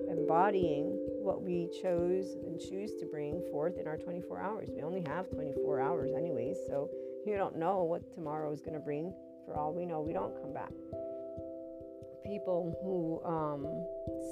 [0.09, 4.69] embodying what we chose and choose to bring forth in our 24 hours.
[4.75, 6.91] We only have 24 hours, anyways, so
[7.27, 9.13] you don't know what tomorrow is going to bring.
[9.45, 10.73] For all we know, we don't come back.
[12.25, 13.67] People who um,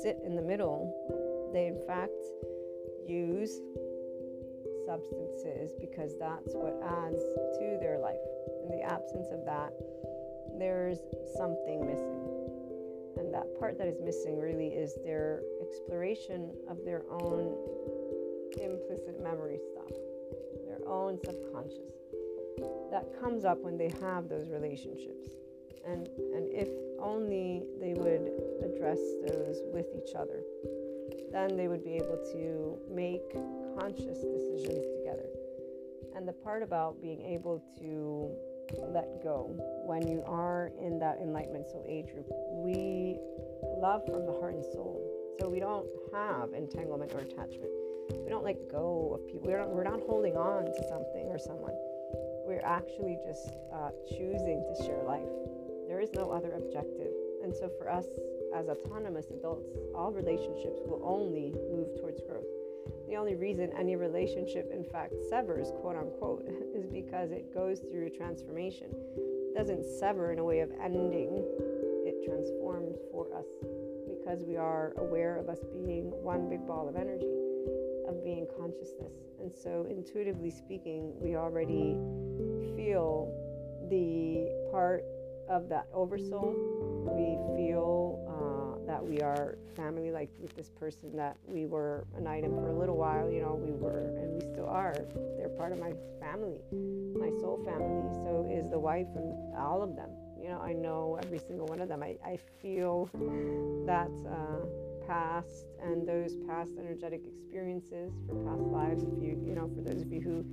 [0.02, 2.12] sit in the middle, they in fact
[3.06, 3.60] use
[4.86, 7.22] substances because that's what adds
[7.58, 8.16] to their life.
[8.64, 9.72] In the absence of that,
[10.58, 10.98] there's
[11.36, 12.24] something missing.
[13.16, 17.54] And that part that is missing really is their exploration of their own
[18.60, 19.96] implicit memory stuff,
[20.66, 21.92] their own subconscious.
[22.90, 25.28] That comes up when they have those relationships.
[25.86, 26.68] And, and if
[27.00, 28.32] only they would
[28.64, 30.42] address those with each other,
[31.32, 33.22] then they would be able to make
[33.78, 35.28] conscious decisions together.
[36.16, 38.30] And the part about being able to
[38.92, 39.54] let go
[39.86, 43.18] when you are in that enlightenment soul age group, we
[43.80, 45.07] love from the heart and soul
[45.38, 47.70] so we don't have entanglement or attachment.
[48.10, 49.48] We don't let go of people.
[49.48, 51.74] We're not, we're not holding on to something or someone.
[52.46, 55.28] We're actually just uh, choosing to share life.
[55.86, 57.12] There is no other objective.
[57.42, 58.06] And so for us
[58.54, 62.48] as autonomous adults, all relationships will only move towards growth.
[63.08, 68.10] The only reason any relationship, in fact, severs, quote unquote, is because it goes through
[68.10, 68.88] transformation.
[69.16, 71.44] It doesn't sever in a way of ending,
[72.04, 73.46] it transforms for us
[74.28, 77.32] because we are aware of us being one big ball of energy,
[78.06, 79.12] of being consciousness.
[79.40, 81.96] And so, intuitively speaking, we already
[82.76, 83.32] feel
[83.88, 85.04] the part
[85.48, 86.52] of that oversoul.
[87.08, 92.26] We feel uh, that we are family, like with this person that we were an
[92.26, 94.94] item for a little while, you know, we were and we still are.
[95.38, 96.60] They're part of my family,
[97.18, 98.12] my soul family.
[98.24, 100.10] So is the wife and all of them
[100.48, 102.02] you know, I know every single one of them.
[102.02, 103.10] I, I feel
[103.84, 109.02] that uh, past and those past energetic experiences for past lives.
[109.02, 110.46] If you, you know, for those of you who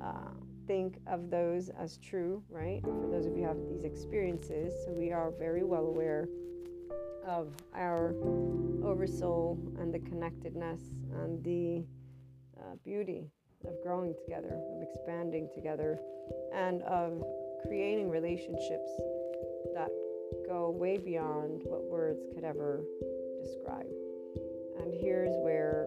[0.00, 0.30] uh,
[0.68, 2.82] think of those as true, right?
[2.84, 6.28] For those of you who have these experiences, so we are very well aware
[7.26, 8.14] of our
[8.84, 10.80] oversoul and the connectedness
[11.14, 11.84] and the
[12.60, 13.28] uh, beauty
[13.66, 15.98] of growing together, of expanding together,
[16.54, 17.24] and of
[17.66, 18.90] creating relationships
[19.74, 19.90] that
[20.46, 22.82] go way beyond what words could ever
[23.42, 23.86] describe.
[24.80, 25.86] And here's where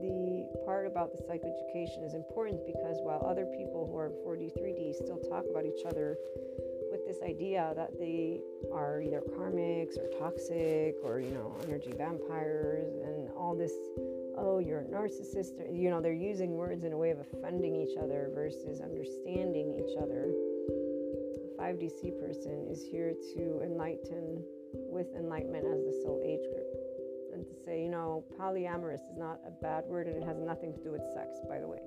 [0.00, 4.94] the part about the psychoeducation is important because while other people who are 4D, 3D
[4.94, 6.16] still talk about each other
[6.90, 8.40] with this idea that they
[8.72, 13.72] are either karmics or toxic or, you know, energy vampires and all this,
[14.36, 17.96] oh, you're a narcissist, you know, they're using words in a way of offending each
[17.96, 20.32] other versus understanding each other
[21.62, 24.42] 5DC person is here to enlighten
[24.74, 26.66] with enlightenment as the soul age group.
[27.32, 30.74] And to say, you know, polyamorous is not a bad word and it has nothing
[30.74, 31.78] to do with sex, by the way.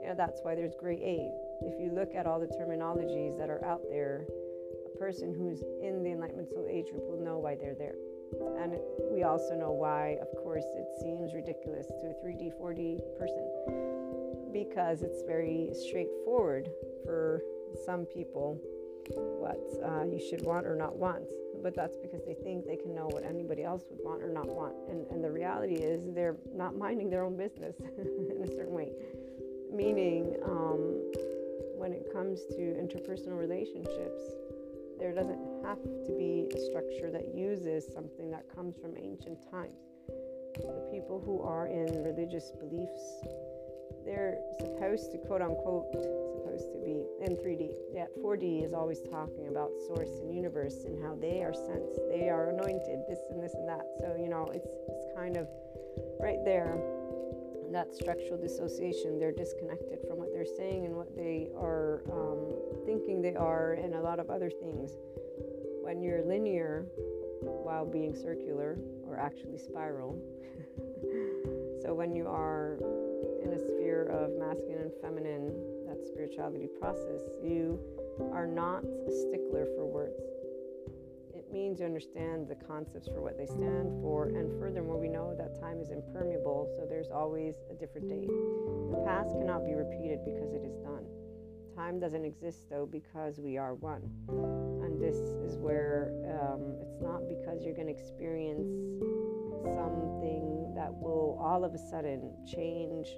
[0.00, 1.26] you know, that's why there's gray A.
[1.66, 4.26] If you look at all the terminologies that are out there,
[4.86, 7.96] a person who's in the enlightenment soul age group will know why they're there.
[8.62, 8.78] And
[9.10, 13.42] we also know why, of course, it seems ridiculous to a 3D, 4D person
[14.52, 16.70] because it's very straightforward
[17.04, 17.42] for
[17.84, 18.60] some people
[19.16, 21.24] what uh, you should want or not want.
[21.62, 24.48] But that's because they think they can know what anybody else would want or not
[24.48, 24.74] want.
[24.88, 28.92] And, and the reality is they're not minding their own business in a certain way.
[29.72, 31.00] Meaning, um,
[31.76, 34.22] when it comes to interpersonal relationships,
[34.98, 39.80] there doesn't have to be a structure that uses something that comes from ancient times.
[40.56, 43.24] The people who are in religious beliefs,
[44.04, 45.92] they're supposed to quote unquote
[46.50, 47.70] supposed to be in 3D.
[47.94, 52.28] Yet 4D is always talking about source and universe and how they are sent, they
[52.28, 53.86] are anointed, this and this and that.
[54.00, 55.48] So you know, it's it's kind of
[56.20, 56.78] right there.
[57.72, 63.22] That structural dissociation, they're disconnected from what they're saying and what they are um, thinking
[63.22, 64.90] they are, and a lot of other things.
[65.82, 66.86] When you're linear
[67.40, 68.76] while being circular
[69.06, 70.18] or actually spiral,
[71.82, 72.76] so when you are
[73.42, 75.52] in a sphere of masculine and feminine
[75.86, 77.78] that spirituality process, you
[78.32, 80.20] are not a stickler for words.
[81.34, 85.34] It means you understand the concepts for what they stand for, and furthermore, we know
[85.36, 88.28] that time is impermeable, so there's always a different date.
[88.28, 91.06] The past cannot be repeated because it is done.
[91.74, 94.02] Time doesn't exist though because we are one.
[94.28, 98.68] And this is where um, it's not because you're going to experience
[99.64, 103.08] something that will all of a sudden change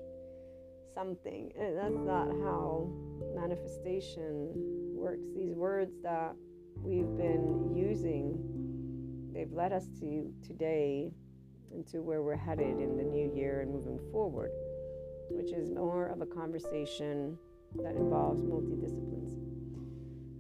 [0.95, 1.53] something.
[1.57, 2.91] That's not how
[3.35, 4.51] manifestation
[4.95, 5.23] works.
[5.37, 6.35] These words that
[6.83, 11.13] we've been using, they've led us to today
[11.73, 14.51] and to where we're headed in the new year and moving forward,
[15.31, 17.39] which is more of a conversation
[17.77, 19.33] that involves multidisciplines.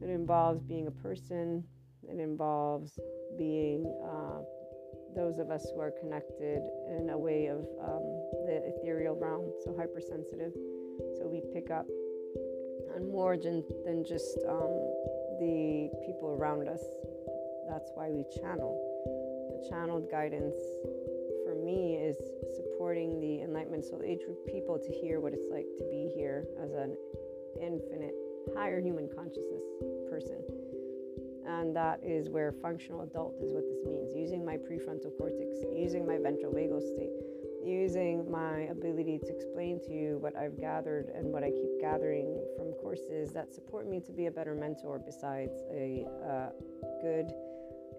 [0.03, 1.65] It involves being a person,
[2.09, 2.99] it involves
[3.39, 4.43] being uh,
[5.15, 6.63] those of us who are connected
[6.99, 8.05] in a way of um,
[8.47, 10.53] the ethereal realm, so hypersensitive.
[11.19, 11.87] So we pick up
[12.95, 14.73] on more than, than just um,
[15.41, 16.83] the people around us.
[17.69, 18.77] That's why we channel.
[19.51, 20.57] The channeled guidance
[21.45, 22.17] for me is
[22.57, 26.73] supporting the Enlightenment Soul Age people to hear what it's like to be here as
[26.73, 26.97] an
[27.61, 28.15] infinite,
[28.57, 29.63] higher human consciousness
[30.11, 30.62] person
[31.61, 34.15] and that is where functional adult is what this means.
[34.17, 37.13] Using my prefrontal cortex, using my ventral vagal state,
[37.65, 42.41] using my ability to explain to you what I've gathered and what I keep gathering
[42.57, 46.49] from courses that support me to be a better mentor besides a uh,
[47.03, 47.31] good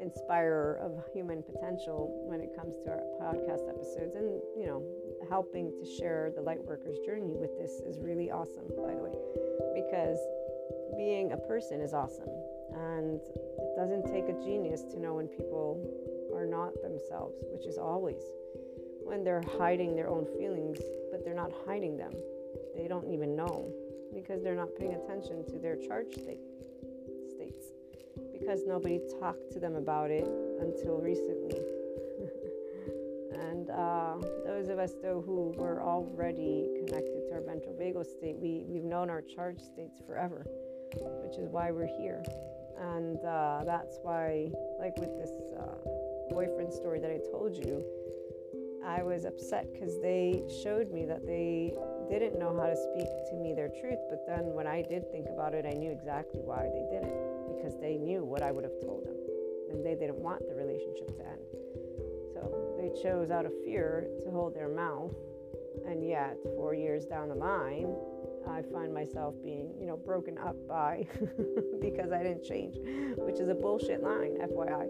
[0.01, 4.15] inspirer of human potential when it comes to our podcast episodes.
[4.15, 4.83] And you know
[5.29, 9.15] helping to share the lightworkers journey with this is really awesome by the way
[9.73, 10.19] because
[10.97, 12.27] being a person is awesome
[12.73, 15.79] and it doesn't take a genius to know when people
[16.35, 18.21] are not themselves, which is always
[19.03, 20.79] when they're hiding their own feelings,
[21.11, 22.11] but they're not hiding them.
[22.75, 23.71] They don't even know
[24.13, 26.39] because they're not paying attention to their charge state,
[27.35, 27.67] states
[28.31, 30.27] because nobody talked to them about it
[30.59, 31.59] until recently.
[33.33, 34.15] and uh,
[34.45, 38.83] those of us, though, who were already connected to our ventral vagal state, we, we've
[38.83, 40.45] known our charge states forever,
[41.23, 42.23] which is why we're here
[42.79, 44.49] and uh, that's why
[44.79, 45.75] like with this uh,
[46.29, 47.83] boyfriend story that i told you
[48.85, 51.73] i was upset because they showed me that they
[52.09, 55.27] didn't know how to speak to me their truth but then when i did think
[55.31, 57.17] about it i knew exactly why they did it
[57.55, 59.15] because they knew what i would have told them
[59.73, 61.41] and they didn't want the relationship to end.
[62.33, 65.13] So they chose out of fear to hold their mouth
[65.87, 67.95] and yet four years down the line
[68.47, 71.07] I find myself being, you know, broken up by
[71.81, 72.75] because I didn't change,
[73.17, 74.87] which is a bullshit line, FYI.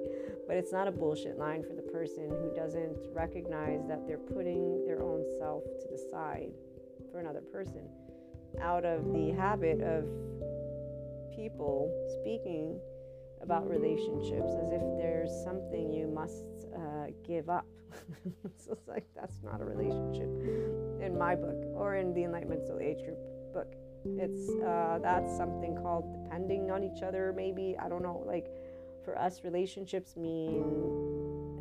[0.47, 4.86] But it's not a bullshit line for the person who doesn't recognize that they're putting
[4.86, 6.51] their own self to the side
[7.12, 7.88] for another person
[8.62, 10.06] out of the habit of
[11.36, 11.91] people
[12.22, 12.80] speaking
[13.41, 16.45] about relationships as if there's something you must
[16.76, 17.66] uh, give up.
[18.58, 20.30] so it's like that's not a relationship
[21.01, 23.20] in my book or in the Enlightenment Soul Age group
[23.54, 23.76] book.
[24.06, 27.34] It's uh, that's something called depending on each other.
[27.36, 28.24] Maybe I don't know.
[28.26, 28.47] Like
[29.06, 30.64] for us, relationships mean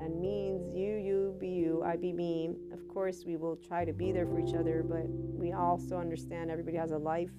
[0.00, 2.50] and means you, you be you, I be me.
[2.72, 6.50] Of course, we will try to be there for each other, but we also understand
[6.50, 7.30] everybody has a life,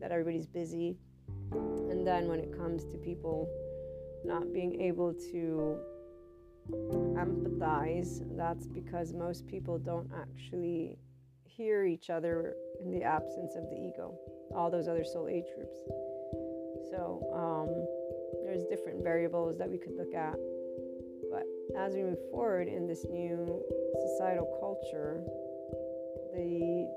[0.00, 0.96] that everybody's busy,
[1.52, 3.48] and And then when it comes to people
[4.24, 5.78] not being able to
[7.14, 10.98] empathize, that's because most people don't actually
[11.56, 14.14] hear each other in the absence of the ego,
[14.54, 15.78] all those other soul age groups.
[16.90, 17.68] So um,
[18.44, 20.36] there's different variables that we could look at.
[21.30, 21.44] But
[21.78, 23.62] as we move forward in this new
[24.00, 25.22] societal culture,
[26.34, 26.88] the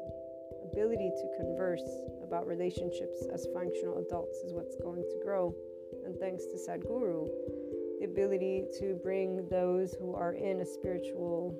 [0.72, 1.88] ability to converse
[2.24, 5.54] about relationships as functional adults is what's going to grow.
[6.06, 7.30] And thanks to Sadhguru,
[8.00, 11.58] the ability to bring those who are in a spiritual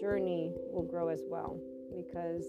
[0.00, 1.58] journey will grow as well
[1.94, 2.44] because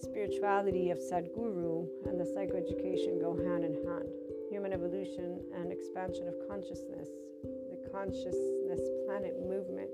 [0.00, 4.08] spirituality of Sadhguru and the psychoeducation go hand in hand.
[4.50, 7.08] Human evolution and expansion of consciousness,
[7.42, 9.90] the consciousness planet movement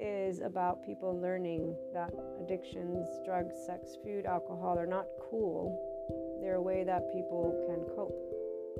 [0.00, 2.12] is about people learning that
[2.42, 5.76] addictions, drugs, sex, food, alcohol are not cool.
[6.40, 8.16] They're a way that people can cope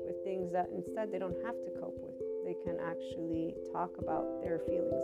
[0.03, 2.17] with things that instead they don't have to cope with.
[2.43, 5.03] They can actually talk about their feelings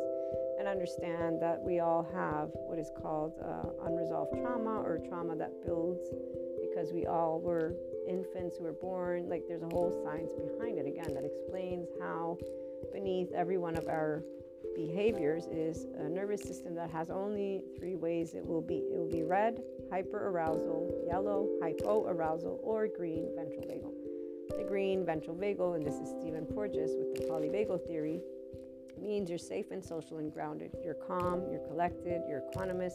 [0.57, 5.51] and understand that we all have what is called uh, unresolved trauma or trauma that
[5.65, 6.01] builds
[6.61, 7.73] because we all were
[8.07, 9.29] infants who were born.
[9.29, 12.37] Like there's a whole science behind it again that explains how
[12.93, 14.23] beneath every one of our
[14.75, 19.09] behaviors is a nervous system that has only three ways it will be it will
[19.09, 19.59] be red
[19.91, 23.91] hyperarousal yellow hypoarousal or green ventral vagal
[24.55, 28.19] the green ventral vagal and this is stephen porges with the polyvagal theory
[29.07, 30.75] means you're safe and social and grounded.
[30.83, 32.93] You're calm you're collected you're equanimous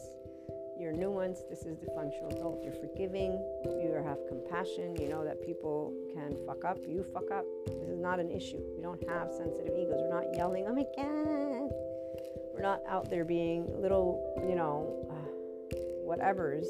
[0.79, 1.49] you're nuanced.
[1.49, 3.31] This is the functional adult you're forgiving
[3.65, 7.45] you have compassion you know that people can fuck up you fuck up.
[7.65, 8.61] This is not an issue.
[8.75, 9.97] We don't have sensitive egos.
[9.97, 11.71] We're not yelling oh my god.
[12.53, 16.67] We're not out there being little you know uh, whatevers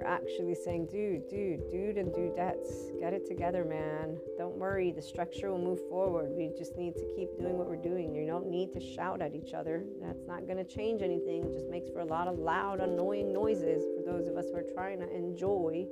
[0.00, 4.18] we're actually saying, dude, dude, dude, and dudettes, get it together, man.
[4.38, 6.30] Don't worry, the structure will move forward.
[6.30, 8.14] We just need to keep doing what we're doing.
[8.14, 9.84] You don't need to shout at each other.
[10.00, 11.44] That's not going to change anything.
[11.44, 14.56] It just makes for a lot of loud, annoying noises for those of us who
[14.56, 15.86] are trying to enjoy.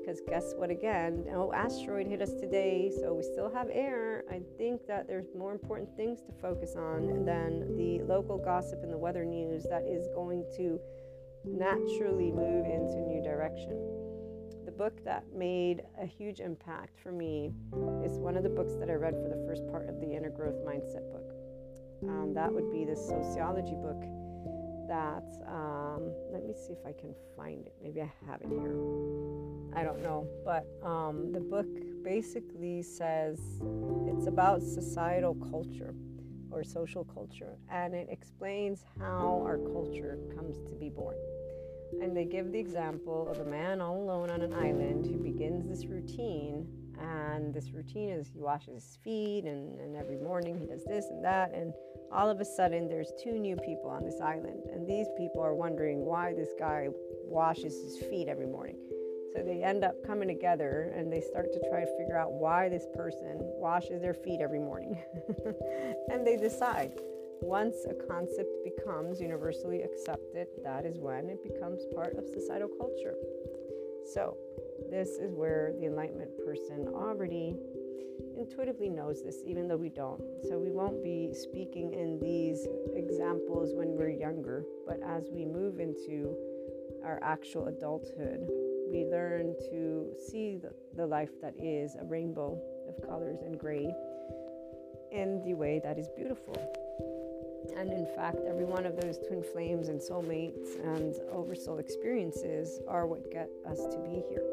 [0.00, 1.24] Because guess what, again?
[1.32, 4.24] Oh, asteroid hit us today, so we still have air.
[4.30, 8.92] I think that there's more important things to focus on than the local gossip and
[8.92, 10.78] the weather news that is going to
[11.46, 13.78] naturally move into new direction.
[14.64, 17.52] The book that made a huge impact for me
[18.04, 20.30] is one of the books that I read for the first part of the Inner
[20.30, 21.32] Growth Mindset book.
[22.02, 24.02] Um, that would be the sociology book
[24.88, 27.74] that, um, let me see if I can find it.
[27.82, 28.76] Maybe I have it here.
[29.74, 30.26] I don't know.
[30.44, 31.66] But um, the book
[32.02, 33.38] basically says
[34.06, 35.94] it's about societal culture
[36.56, 41.16] or social culture, and it explains how our culture comes to be born.
[42.00, 45.68] And they give the example of a man all alone on an island who begins
[45.68, 46.66] this routine.
[46.98, 51.04] And this routine is he washes his feet, and, and every morning he does this
[51.10, 51.54] and that.
[51.54, 51.72] And
[52.10, 54.62] all of a sudden, there's two new people on this island.
[54.72, 56.88] And these people are wondering why this guy
[57.24, 58.76] washes his feet every morning.
[59.36, 62.70] So they end up coming together and they start to try to figure out why
[62.70, 64.98] this person washes their feet every morning.
[66.10, 66.92] and they decide
[67.42, 73.14] once a concept becomes universally accepted, that is when it becomes part of societal culture.
[74.10, 74.38] So,
[74.90, 77.56] this is where the enlightenment person already
[78.38, 80.22] intuitively knows this, even though we don't.
[80.48, 85.78] So, we won't be speaking in these examples when we're younger, but as we move
[85.78, 86.34] into
[87.04, 88.48] our actual adulthood,
[88.90, 93.92] we learn to see the, the life that is a rainbow of colors and gray
[95.12, 96.54] in the way that is beautiful.
[97.76, 103.06] And in fact, every one of those twin flames and soulmates and oversoul experiences are
[103.06, 104.46] what get us to be here.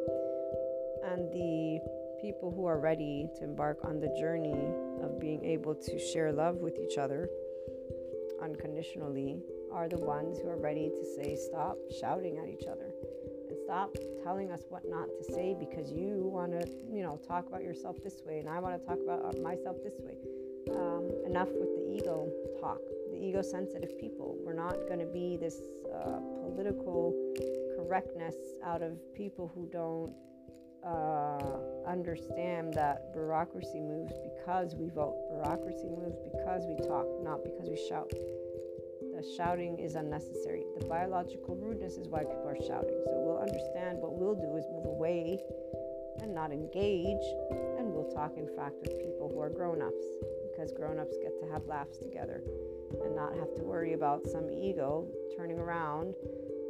[1.06, 1.80] And the
[2.22, 6.58] people who are ready to embark on the journey of being able to share love
[6.58, 7.30] with each other
[8.42, 12.93] unconditionally are the ones who are ready to say, stop shouting at each other
[13.64, 17.64] stop telling us what not to say because you want to, you know, talk about
[17.64, 20.18] yourself this way and I want to talk about myself this way.
[20.72, 22.30] Um, enough with the ego
[22.60, 22.80] talk
[23.14, 24.36] the ego sensitive people.
[24.44, 25.62] We're not going to be this
[25.94, 27.14] uh, political
[27.78, 28.36] correctness
[28.66, 30.14] out of people who don't
[30.86, 35.16] uh, understand that bureaucracy moves because we vote.
[35.30, 38.10] Bureaucracy moves because we talk, not because we shout.
[38.10, 40.64] The shouting is unnecessary.
[40.80, 43.00] The biological rudeness is why people are shouting.
[43.06, 45.40] So we'll understand what we'll do is move away
[46.22, 47.26] and not engage,
[47.78, 50.06] and we'll talk, in fact, with people who are grown ups
[50.50, 52.42] because grown ups get to have laughs together
[53.04, 56.14] and not have to worry about some ego turning around,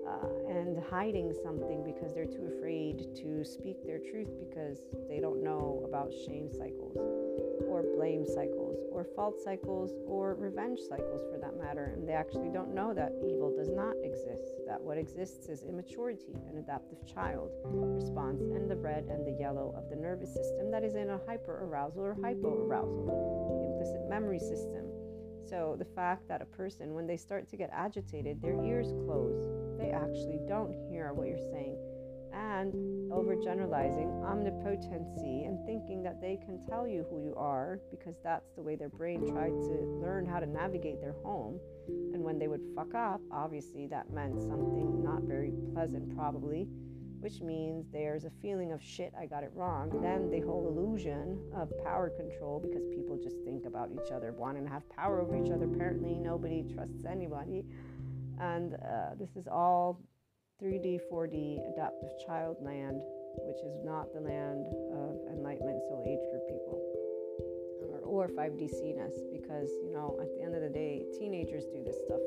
[0.08, 5.44] uh, and hiding something because they're too afraid to speak their truth because they don't
[5.44, 6.98] know about shame cycles
[7.68, 11.94] or blame cycles or fault cycles or revenge cycles for that matter.
[11.96, 16.36] And they actually don't know that evil does not exist, that what exists is immaturity,
[16.50, 20.84] an adaptive child response, and the red and the yellow of the nervous system that
[20.84, 24.86] is in a hyper arousal or hypo arousal, implicit memory system.
[25.46, 29.46] So, the fact that a person, when they start to get agitated, their ears close,
[29.78, 31.78] they actually don't hear what you're saying
[32.34, 32.74] and
[33.12, 38.62] overgeneralizing omnipotency and thinking that they can tell you who you are because that's the
[38.62, 41.60] way their brain tried to learn how to navigate their home.
[42.14, 46.68] And when they would fuck up, obviously that meant something not very pleasant, probably,
[47.20, 50.02] which means there's a feeling of shit, I got it wrong.
[50.02, 54.66] Then the whole illusion of power control because people just think about each other, wanting
[54.66, 55.66] to have power over each other.
[55.66, 57.64] Apparently, nobody trusts anybody.
[58.40, 60.02] And uh, this is all
[60.64, 63.02] 3D, 4D adaptive child land,
[63.44, 64.64] which is not the land
[64.96, 66.80] of enlightenment soul age group people,
[68.08, 71.84] or, or 5D CNES, because, you know, at the end of the day, teenagers do
[71.84, 72.22] this stuff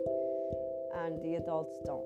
[1.00, 2.04] and the adults don't.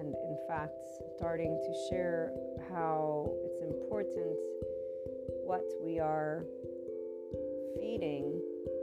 [0.00, 0.72] And in fact,
[1.16, 2.32] starting to share
[2.70, 4.36] how it's important
[5.44, 6.44] what we are
[7.78, 8.40] feeding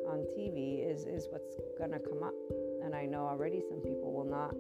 [0.07, 2.33] on TV is, is what's to come up.
[2.83, 4.53] And I know already some people will not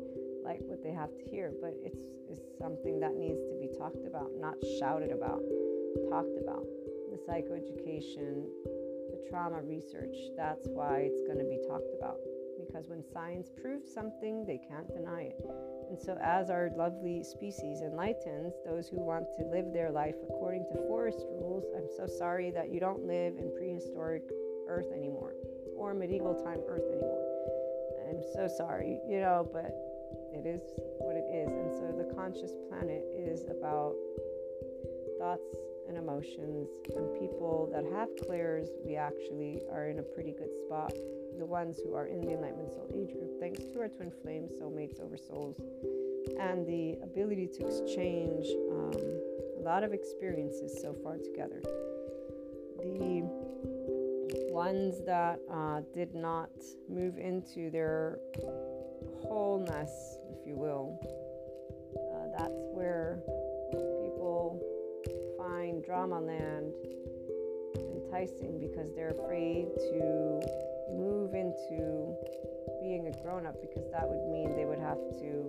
[0.43, 4.05] like what they have to hear, but it's, it's something that needs to be talked
[4.05, 5.41] about, not shouted about,
[6.09, 6.65] talked about.
[7.11, 8.45] The psychoeducation,
[9.11, 12.17] the trauma research, that's why it's going to be talked about.
[12.59, 15.39] Because when science proves something, they can't deny it.
[15.89, 20.65] And so, as our lovely species enlightens those who want to live their life according
[20.71, 24.23] to forest rules, I'm so sorry that you don't live in prehistoric
[24.67, 25.33] Earth anymore
[25.75, 27.33] or medieval time Earth anymore.
[28.09, 29.73] I'm so sorry, you know, but
[30.33, 30.61] it is
[30.99, 31.51] what it is.
[31.51, 33.95] And so the conscious planet is about
[35.19, 35.55] thoughts
[35.87, 36.69] and emotions.
[36.95, 40.93] And people that have clairs, we actually are in a pretty good spot.
[41.37, 44.51] The ones who are in the Enlightenment Soul Age group, thanks to our twin flames,
[44.61, 45.59] soulmates over souls,
[46.39, 48.93] and the ability to exchange um,
[49.59, 51.61] a lot of experiences so far together.
[52.83, 53.23] The
[54.51, 56.51] ones that uh, did not
[56.87, 58.19] move into their
[59.21, 60.99] wholeness, if you will.
[61.95, 63.19] Uh, that's where
[64.03, 64.59] people
[65.37, 66.73] find drama land
[67.95, 70.43] enticing because they're afraid to
[70.91, 72.13] move into
[72.81, 75.47] being a grown up because that would mean they would have to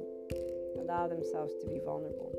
[0.78, 2.30] allow themselves to be vulnerable.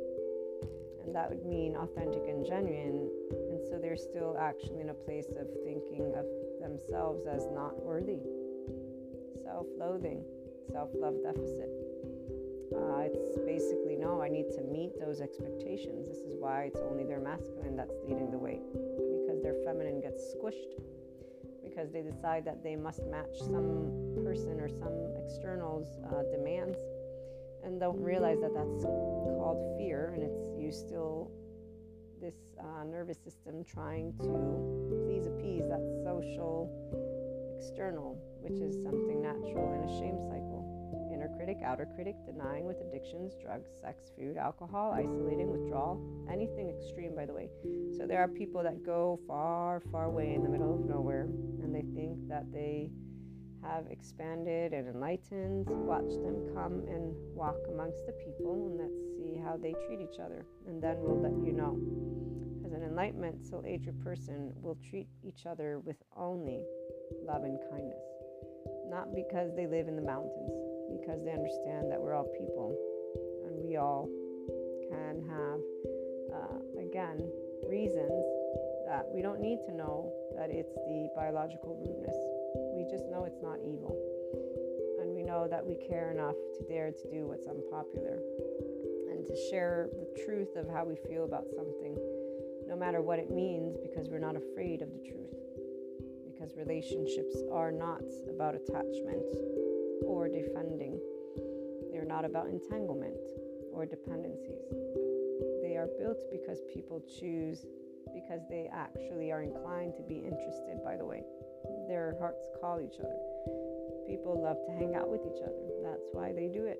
[1.03, 3.11] And that would mean authentic and genuine.
[3.51, 6.25] And so they're still actually in a place of thinking of
[6.61, 8.23] themselves as not worthy,
[9.43, 10.23] self loathing
[10.71, 11.84] self love deficit.
[12.85, 16.07] Uh, it's basically no, I need to meet those expectations.
[16.07, 18.59] This is why it's only their masculine that's leading the way.
[18.71, 20.77] Because their feminine gets squished.
[21.63, 26.77] Because they decide that they must match some person or some external's uh, demands.
[27.63, 30.11] And don't realize that that's called fear.
[30.13, 31.31] And it's you still
[32.21, 36.71] this uh, nervous system trying to please appease that social
[37.57, 40.54] external which is something natural in a shame cycle
[41.37, 47.25] critic, outer critic, denying with addictions, drugs, sex, food, alcohol, isolating, withdrawal, anything extreme, by
[47.25, 47.49] the way.
[47.97, 51.27] So there are people that go far, far away in the middle of nowhere
[51.63, 52.89] and they think that they
[53.61, 55.67] have expanded and enlightened.
[55.69, 60.19] Watch them come and walk amongst the people and let's see how they treat each
[60.19, 60.45] other.
[60.67, 61.77] And then we'll let you know.
[62.65, 66.61] As an enlightenment, soul age person will treat each other with only
[67.25, 68.01] love and kindness.
[68.89, 70.51] Not because they live in the mountains,
[70.99, 72.71] because they understand that we're all people
[73.45, 74.07] and we all
[74.89, 75.59] can have,
[76.31, 77.19] uh, again,
[77.67, 78.23] reasons
[78.87, 82.15] that we don't need to know that it's the biological rudeness.
[82.77, 83.97] We just know it's not evil.
[85.01, 88.21] And we know that we care enough to dare to do what's unpopular
[89.09, 91.97] and to share the truth of how we feel about something,
[92.67, 95.33] no matter what it means, because we're not afraid of the truth.
[96.29, 99.23] Because relationships are not about attachment
[100.03, 100.99] or defending.
[101.91, 103.15] They're not about entanglement
[103.71, 104.67] or dependencies.
[105.61, 107.65] They are built because people choose,
[108.13, 111.23] because they actually are inclined to be interested, by the way.
[111.87, 113.19] Their hearts call each other.
[114.07, 115.65] People love to hang out with each other.
[115.83, 116.79] That's why they do it.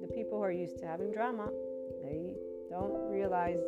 [0.00, 1.50] The people who are used to having drama,
[2.02, 2.34] they
[2.70, 3.60] don't realize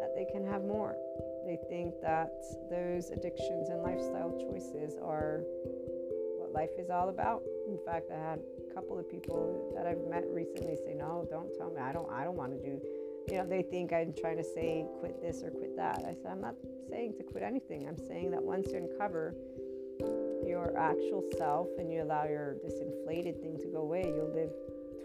[0.00, 0.96] that they can have more.
[1.44, 2.32] They think that
[2.70, 5.42] those addictions and lifestyle choices are
[6.48, 8.40] what life is all about In fact, I had
[8.70, 11.80] a couple of people that I've met recently say, "No, don't tell me.
[11.80, 12.10] I don't.
[12.10, 12.80] I don't want to do."
[13.28, 15.98] You know, they think I'm trying to say quit this or quit that.
[16.06, 16.54] I said, I'm not
[16.88, 17.86] saying to quit anything.
[17.86, 19.34] I'm saying that once you uncover
[20.46, 24.50] your actual self and you allow your this inflated thing to go away, you'll live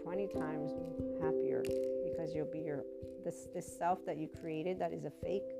[0.02, 0.72] 20 times
[1.20, 1.62] happier
[2.04, 2.82] because you'll be your
[3.24, 5.50] this this self that you created that is a fake.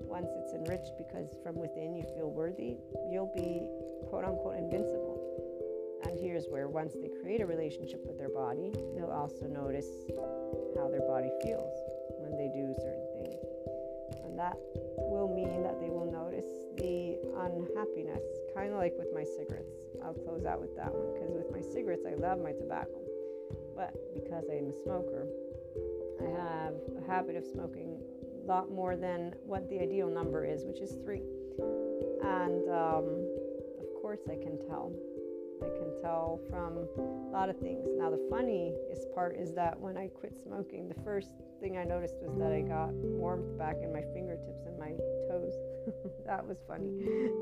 [0.00, 2.76] Once it's enriched because from within you feel worthy,
[3.10, 3.66] you'll be
[4.08, 5.18] quote unquote invincible.
[6.04, 9.88] And here's where once they create a relationship with their body, they'll also notice
[10.76, 11.74] how their body feels
[12.22, 13.42] when they do certain things.
[14.24, 14.56] And that
[15.10, 16.46] will mean that they will notice
[16.78, 18.22] the unhappiness,
[18.54, 19.74] kind of like with my cigarettes.
[20.04, 23.02] I'll close out with that one because with my cigarettes, I love my tobacco.
[23.74, 25.26] But because I'm a smoker,
[26.20, 27.87] I have a habit of smoking
[28.48, 31.22] lot more than what the ideal number is, which is three.
[32.24, 33.04] And um,
[33.78, 34.92] of course, I can tell.
[35.60, 37.88] I can tell from a lot of things.
[37.98, 41.30] Now, the funniest part is that when I quit smoking, the first
[41.60, 44.92] thing I noticed was that I got warmth back in my fingertips and my
[45.28, 45.54] toes.
[46.26, 46.90] that was funny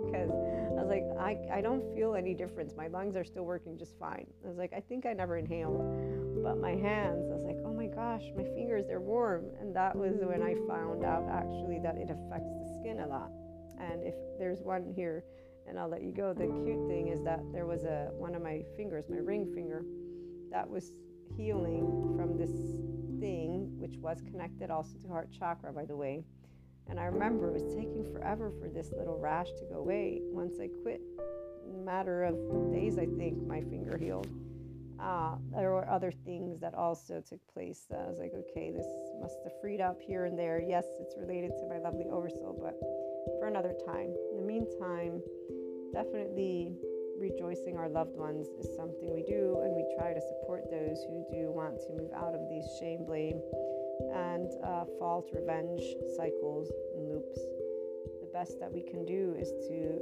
[0.07, 2.74] because I was like, I, I don't feel any difference.
[2.74, 4.26] My lungs are still working just fine.
[4.44, 7.95] I was like, I think I never inhaled, but my hands, I was like, my
[7.95, 9.47] gosh, my fingers, they're warm.
[9.61, 13.30] And that was when I found out actually that it affects the skin a lot.
[13.78, 15.24] And if there's one here,
[15.68, 18.43] and I'll let you go, the cute thing is that there was a one of
[18.43, 19.84] my fingers, my ring finger,
[20.51, 20.93] that was
[21.37, 22.51] healing from this
[23.20, 26.24] thing, which was connected also to heart chakra, by the way
[26.89, 30.20] and I remember it was taking forever for this little rash to go away.
[30.22, 31.01] Once I quit,
[31.84, 32.37] matter of
[32.72, 34.28] days, I think my finger healed.
[35.01, 37.86] Uh, there were other things that also took place.
[37.92, 38.86] I was like, okay, this
[39.20, 40.61] must have freed up here and there.
[40.61, 42.78] Yes, it's related to my lovely oversoul, but
[43.38, 44.14] for another time.
[44.32, 45.20] In the meantime,
[45.92, 46.72] definitely
[47.18, 51.24] rejoicing our loved ones is something we do, and we try to support those who
[51.32, 53.40] do want to move out of these shame, blame,
[54.12, 55.80] and uh, fault revenge
[56.16, 57.40] cycles and loops.
[58.20, 60.01] The best that we can do is to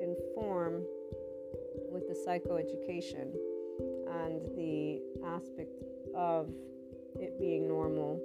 [0.00, 0.84] inform
[1.88, 3.32] with the psychoeducation
[4.26, 5.82] and the aspect
[6.14, 6.48] of
[7.18, 8.20] it being normal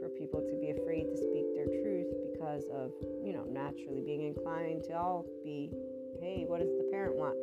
[0.00, 2.90] for people to be afraid to speak their truth because of,
[3.24, 5.70] you know, naturally being inclined to all be,
[6.20, 7.36] hey, what does the parent want?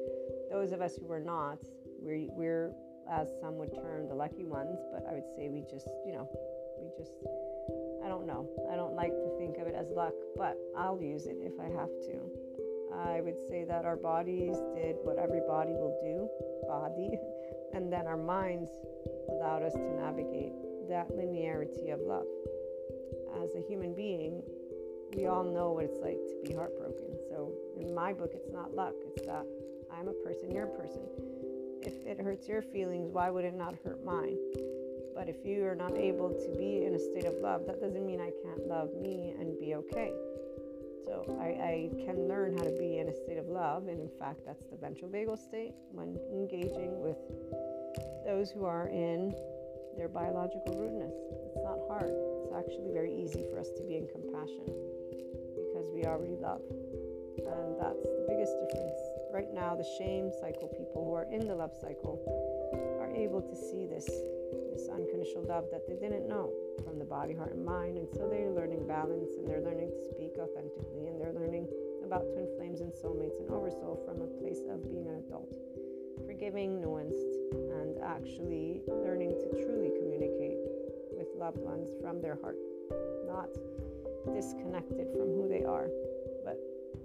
[0.52, 1.60] Those of us who are not,
[2.00, 2.72] we're, we're
[3.10, 6.30] as some would term the lucky ones, but I would say we just, you know,
[6.80, 7.12] we just,
[8.04, 8.48] I don't know.
[8.72, 11.68] I don't like to think of it as luck, but I'll use it if I
[11.80, 12.44] have to.
[12.94, 16.30] I would say that our bodies did what every body will do,
[16.68, 17.18] body,
[17.74, 18.70] and then our minds
[19.30, 20.54] allowed us to navigate
[20.90, 22.28] that linearity of love.
[23.44, 24.44] As a human being,
[25.16, 27.18] we all know what it's like to be heartbroken.
[27.30, 29.46] So in my book, it's not luck, it's that
[29.92, 31.02] I'm a person, you're a person.
[31.82, 34.38] If it hurts your feelings, why would it not hurt mine?
[35.16, 38.06] But if you are not able to be in a state of love, that doesn't
[38.06, 40.12] mean I can't love me and be okay.
[41.06, 44.10] So I, I, can learn how to be in a state of love, and in
[44.20, 47.18] fact, that's the ventral vagal state when engaging with
[48.26, 49.36] those who are in
[49.98, 51.14] their biological rudeness.
[51.46, 52.10] It's not hard.
[52.10, 54.66] It's actually very easy for us to be in compassion
[55.68, 56.62] because we already love.
[56.72, 59.00] And that's the biggest difference.
[59.34, 62.22] Right now, the shame cycle people who are in the love cycle
[63.02, 64.06] are able to see this
[64.72, 66.50] this unconditional love that they didn't know
[66.82, 67.98] from the body, heart, and mind.
[67.98, 71.68] And so they're learning balance and they're learning to speak authentically and they're learning
[72.04, 75.54] about twin flames and soulmates and oversoul from a place of being an adult,
[76.26, 80.58] forgiving, nuanced, and actually learning to truly communicate
[81.14, 82.58] with loved ones from their heart,
[83.28, 83.50] not
[84.34, 85.90] disconnected from who they are,
[86.44, 86.60] but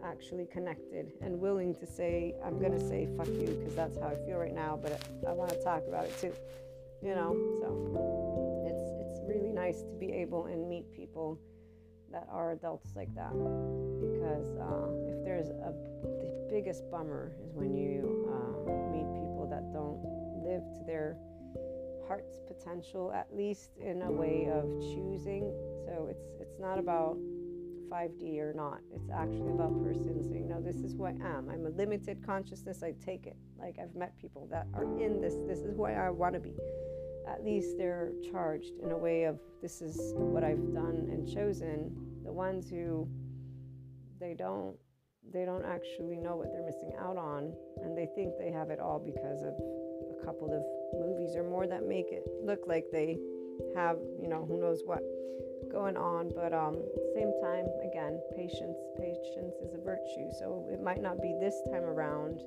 [0.05, 4.09] actually connected and willing to say, I'm going to say fuck you because that's how
[4.09, 6.33] I feel right now, but I want to talk about it too
[7.03, 8.48] you know so
[9.29, 11.39] really nice to be able and meet people
[12.11, 13.33] that are adults like that
[14.01, 19.71] because uh, if there's a the biggest bummer is when you uh, meet people that
[19.73, 20.01] don't
[20.43, 21.19] live to their
[22.09, 25.53] heart's potential at least in a way of choosing
[25.85, 27.19] so it's it's not about
[27.89, 28.81] 5D or not.
[28.95, 31.49] It's actually about person saying, no, this is who I am.
[31.51, 32.83] I'm a limited consciousness.
[32.83, 33.37] I take it.
[33.59, 35.35] Like I've met people that are in this.
[35.47, 36.55] This is who I want to be
[37.29, 41.95] at least they're charged in a way of this is what I've done and chosen.
[42.25, 43.09] The ones who
[44.21, 44.77] they don't
[45.33, 47.53] they don't actually know what they're missing out on
[47.83, 50.63] and they think they have it all because of a couple of
[50.99, 53.19] movies or more that make it look like they
[53.77, 55.03] have, you know, who knows what
[55.71, 56.81] going on, but um
[57.15, 60.31] same time again, patience patience is a virtue.
[60.39, 62.41] So it might not be this time around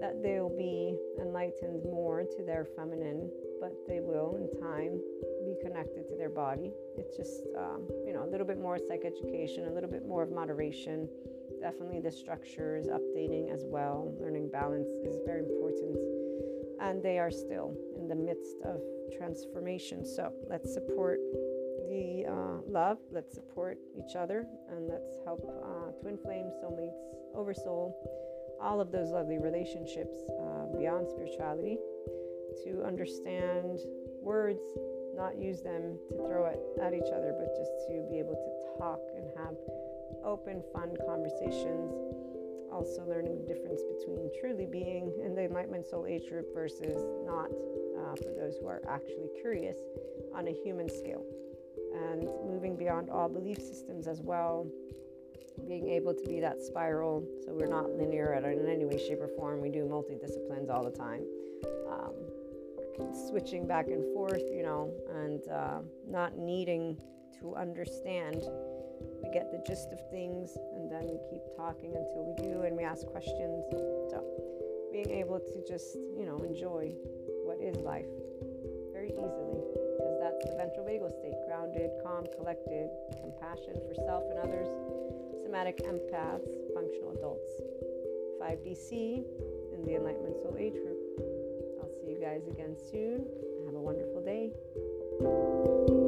[0.00, 3.30] that they'll be enlightened more to their feminine,
[3.60, 5.00] but they will in time
[5.44, 6.72] be connected to their body.
[6.96, 10.30] It's just, um, you know, a little bit more psychoeducation, a little bit more of
[10.30, 11.08] moderation.
[11.60, 14.14] Definitely the structure is updating as well.
[14.18, 15.98] Learning balance is very important.
[16.80, 18.80] And they are still in the midst of
[19.16, 20.04] transformation.
[20.06, 21.18] So let's support
[21.88, 26.96] the uh, love, let's support each other, and let's help uh, twin flames, soulmates,
[27.34, 27.94] oversoul,
[28.62, 31.78] all of those lovely relationships uh, beyond spirituality
[32.64, 33.80] to understand
[34.22, 34.62] words,
[35.14, 38.78] not use them to throw it at each other, but just to be able to
[38.78, 39.54] talk and have
[40.24, 41.92] open, fun conversations.
[42.72, 47.50] Also, learning the difference between truly being in the Enlightenment Soul Age group versus not,
[47.50, 49.76] uh, for those who are actually curious
[50.34, 51.24] on a human scale.
[51.92, 54.66] And moving beyond all belief systems as well,
[55.66, 59.28] being able to be that spiral so we're not linear in any way, shape, or
[59.28, 59.60] form.
[59.60, 61.22] We do multi disciplines all the time.
[61.90, 62.14] Um,
[63.28, 67.00] switching back and forth, you know, and uh, not needing
[67.40, 68.44] to understand.
[69.22, 72.76] We get the gist of things and then we keep talking until we do and
[72.76, 73.64] we ask questions.
[74.10, 74.24] So,
[74.92, 76.92] being able to just, you know, enjoy
[77.44, 78.06] what is life
[78.92, 79.89] very easily
[80.46, 82.88] the ventral vagal state grounded, calm, collected,
[83.20, 84.68] compassion for self and others,
[85.42, 87.60] somatic empaths, functional adults.
[88.40, 89.24] 5DC
[89.74, 90.98] in the Enlightenment Soul Age Group.
[91.80, 93.26] I'll see you guys again soon.
[93.66, 95.99] Have a wonderful day.